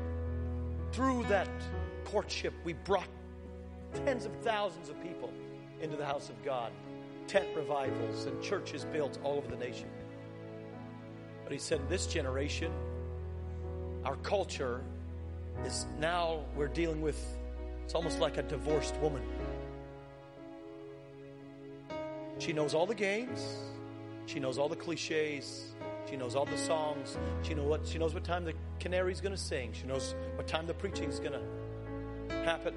[0.92, 1.51] through that
[2.07, 3.09] courtship, we brought
[4.07, 5.30] tens of thousands of people
[5.82, 6.72] into the house of God,
[7.26, 9.90] tent revivals and churches built all over the nation.
[11.44, 12.72] But he said, this generation,
[14.03, 14.80] our culture
[15.64, 17.18] is now we're dealing with,
[17.84, 19.22] it's almost like a divorced woman.
[22.38, 23.57] She knows all the games,
[24.26, 25.74] she knows all the cliches,
[26.09, 29.36] she knows all the songs, she knows what she knows what time the canary's gonna
[29.36, 31.42] sing, she knows what time the preaching's gonna
[32.44, 32.74] happen.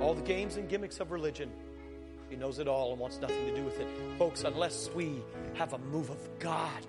[0.00, 1.50] All the games and gimmicks of religion.
[2.30, 3.86] She knows it all and wants nothing to do with it.
[4.18, 5.22] Folks, unless we
[5.54, 6.86] have a move of God,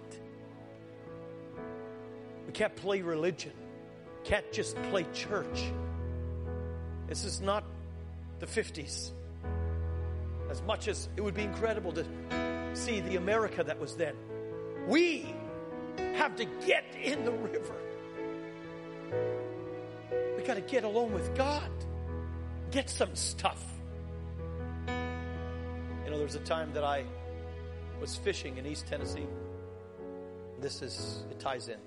[2.46, 3.54] we can't play religion
[4.28, 5.72] can't just play church.
[7.08, 7.64] This is not
[8.40, 9.12] the 50s.
[10.50, 12.06] As much as it would be incredible to
[12.74, 14.16] see the America that was then,
[14.86, 15.34] we
[16.16, 17.76] have to get in the river.
[20.36, 21.72] We got to get alone with God,
[22.72, 23.64] get some stuff.
[24.88, 27.06] You know, there was a time that I
[28.02, 29.28] was fishing in East Tennessee.
[30.60, 31.78] This is, it ties in.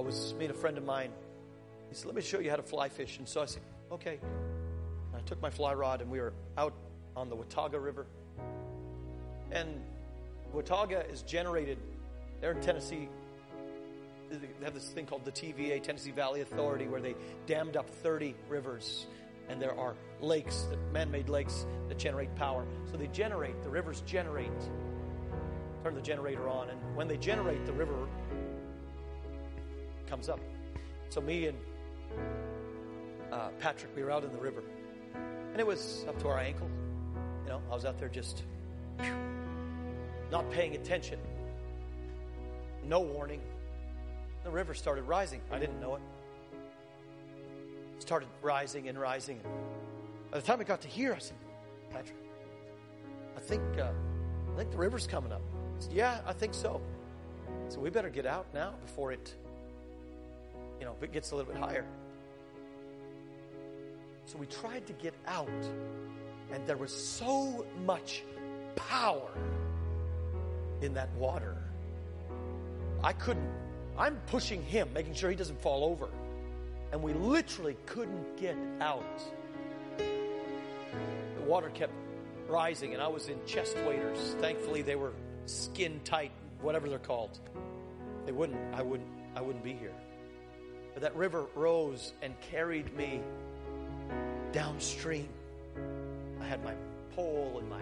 [0.00, 1.10] I was meeting a friend of mine.
[1.90, 3.18] He said, Let me show you how to fly fish.
[3.18, 3.60] And so I said,
[3.92, 4.18] Okay.
[4.22, 6.72] And I took my fly rod and we were out
[7.14, 8.06] on the Watauga River.
[9.52, 9.68] And
[10.54, 11.76] Watauga is generated
[12.40, 13.10] there in Tennessee.
[14.30, 17.14] They have this thing called the TVA, Tennessee Valley Authority, where they
[17.46, 19.06] dammed up 30 rivers.
[19.50, 22.64] And there are lakes, man made lakes that generate power.
[22.90, 24.48] So they generate, the rivers generate.
[25.84, 26.70] Turn the generator on.
[26.70, 28.08] And when they generate, the river
[30.10, 30.40] comes up.
[31.08, 31.58] So me and
[33.32, 34.64] uh, Patrick, we were out in the river,
[35.14, 36.68] and it was up to our ankle.
[37.44, 38.42] You know, I was out there just
[40.32, 41.20] not paying attention.
[42.84, 43.40] No warning.
[44.42, 45.40] The river started rising.
[45.52, 46.02] I didn't know it.
[47.96, 49.40] it started rising and rising.
[50.32, 51.36] By the time I got to here, I said,
[51.90, 52.16] Patrick,
[53.36, 53.90] I think uh,
[54.52, 55.42] I think the river's coming up.
[55.78, 56.80] Said, yeah, I think so.
[57.68, 59.34] So we better get out now before it
[60.80, 61.84] you know, if it gets a little bit higher.
[64.24, 65.48] So we tried to get out,
[66.52, 68.24] and there was so much
[68.74, 69.30] power
[70.80, 71.56] in that water.
[73.02, 73.50] I couldn't,
[73.98, 76.08] I'm pushing him, making sure he doesn't fall over.
[76.92, 79.22] And we literally couldn't get out.
[79.98, 81.92] The water kept
[82.48, 84.36] rising, and I was in chest waders.
[84.40, 85.12] Thankfully, they were
[85.46, 87.38] skin tight, whatever they're called.
[88.26, 89.92] They wouldn't, I wouldn't, I wouldn't be here.
[90.94, 93.20] But that river rose and carried me
[94.52, 95.28] downstream.
[96.40, 96.74] I had my
[97.14, 97.80] pole and my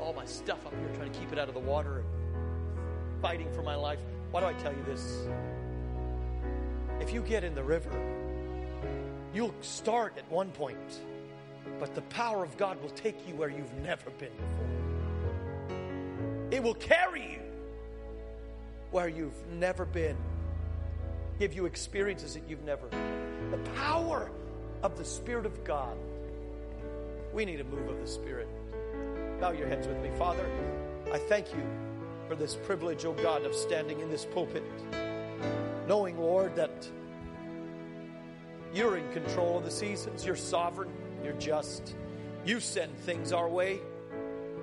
[0.00, 3.52] all my stuff up here trying to keep it out of the water and fighting
[3.52, 4.00] for my life.
[4.32, 5.26] Why do I tell you this?
[7.00, 7.90] If you get in the river,
[9.34, 10.76] You'll start at one point,
[11.80, 15.78] but the power of God will take you where you've never been before.
[16.50, 17.40] It will carry you
[18.90, 20.16] where you've never been,
[21.42, 22.86] give you experiences that you've never.
[23.50, 24.30] The power
[24.84, 25.96] of the Spirit of God.
[27.32, 28.46] We need a move of the Spirit.
[29.40, 30.10] Bow your heads with me.
[30.16, 30.46] Father,
[31.12, 31.66] I thank you
[32.28, 34.62] for this privilege, oh God, of standing in this pulpit,
[35.88, 36.88] knowing, Lord, that
[38.72, 40.92] you're in control of the seasons, you're sovereign,
[41.24, 41.96] you're just.
[42.44, 43.80] You send things our way,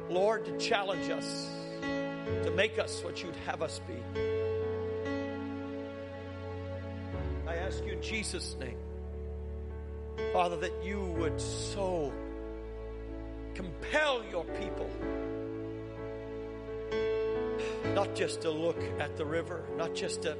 [0.10, 1.50] Lord, to challenge us,
[1.82, 4.39] to make us what you'd have us be.
[8.02, 8.78] Jesus' name,
[10.34, 12.12] Father, that you would so
[13.54, 14.90] compel your people
[17.94, 20.38] not just to look at the river, not just to,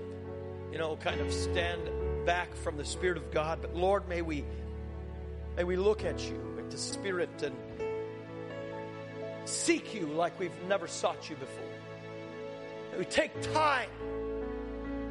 [0.72, 1.82] you know, kind of stand
[2.26, 4.46] back from the Spirit of God, but Lord, may we
[5.58, 7.56] may we look at you, at the Spirit, and
[9.46, 11.66] seek you like we've never sought you before.
[12.92, 13.90] May we take time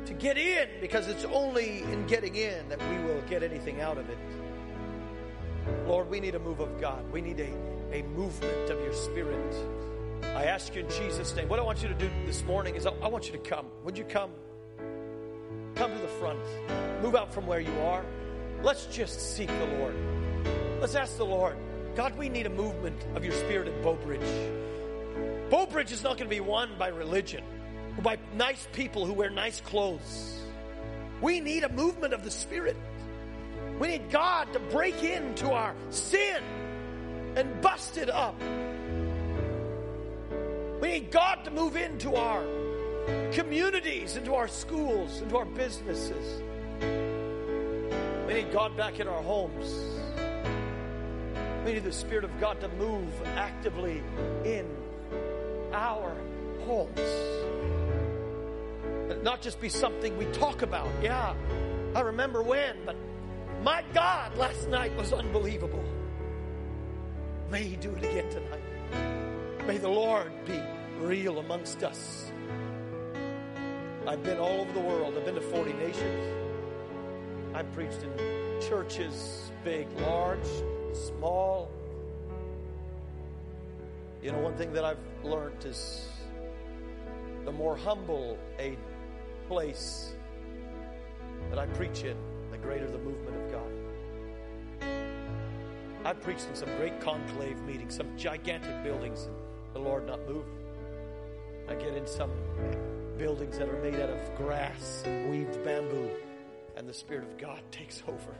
[0.06, 3.98] to get in because it's only in getting in that we will get anything out
[3.98, 4.18] of it.
[5.86, 7.10] Lord, we need a move of God.
[7.12, 7.52] We need a,
[7.92, 9.54] a movement of your Spirit.
[10.22, 11.48] I ask you in Jesus' name.
[11.48, 13.66] What I want you to do this morning is I, I want you to come.
[13.84, 14.30] Would you come?
[15.74, 16.40] Come to the front.
[17.02, 18.04] Move out from where you are.
[18.62, 19.94] Let's just seek the Lord.
[20.80, 21.56] Let's ask the Lord,
[21.94, 24.20] God, we need a movement of your spirit at Breaux Bridge.
[25.50, 27.42] Bowbridge is not going to be won by religion
[28.02, 30.40] by nice people who wear nice clothes.
[31.20, 32.76] We need a movement of the Spirit.
[33.78, 36.42] We need God to break into our sin
[37.36, 38.40] and bust it up.
[40.80, 42.44] We need God to move into our
[43.32, 46.42] communities, into our schools, into our businesses.
[48.26, 49.74] We need God back in our homes.
[51.64, 54.02] We need the Spirit of God to move actively
[54.44, 54.66] in
[55.72, 56.16] our
[56.64, 57.00] homes.
[59.22, 60.88] Not just be something we talk about.
[61.02, 61.34] Yeah,
[61.94, 62.96] I remember when, but
[63.62, 65.84] my God, last night was unbelievable.
[67.50, 69.66] May He do it again tonight.
[69.66, 70.60] May the Lord be
[70.98, 72.30] real amongst us.
[74.06, 75.14] I've been all over the world.
[75.16, 76.34] I've been to 40 nations.
[77.54, 80.48] I've preached in churches, big, large,
[80.92, 81.70] small.
[84.22, 86.08] You know, one thing that I've learned is
[87.44, 88.76] the more humble a
[89.48, 90.12] place
[91.48, 92.16] that I preach in,
[92.50, 93.72] the greater the movement of God.
[96.04, 99.34] I've preached in some great conclave meetings, some gigantic buildings, and
[99.74, 100.44] the Lord not move.
[101.68, 102.30] I get in some
[103.16, 106.10] buildings that are made out of grass and weaved bamboo,
[106.76, 108.34] and the Spirit of God takes over.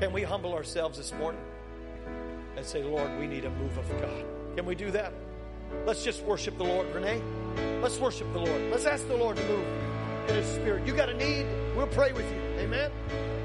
[0.00, 1.40] Can we humble ourselves this morning
[2.56, 4.24] and say, Lord, we need a move of God?
[4.54, 5.12] Can we do that?
[5.84, 7.20] Let's just worship the Lord, Renee.
[7.82, 8.62] Let's worship the Lord.
[8.70, 9.66] Let's ask the Lord to move
[10.28, 10.86] in His Spirit.
[10.86, 11.46] You got a need?
[11.76, 12.40] We'll pray with you.
[12.60, 12.90] Amen.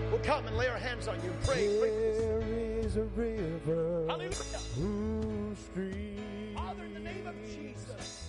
[0.09, 1.67] We'll come and lay our hands on you and pray.
[1.67, 2.41] There
[2.85, 4.33] is a river Hallelujah.
[4.75, 8.27] whose stream Father, in the name of Jesus.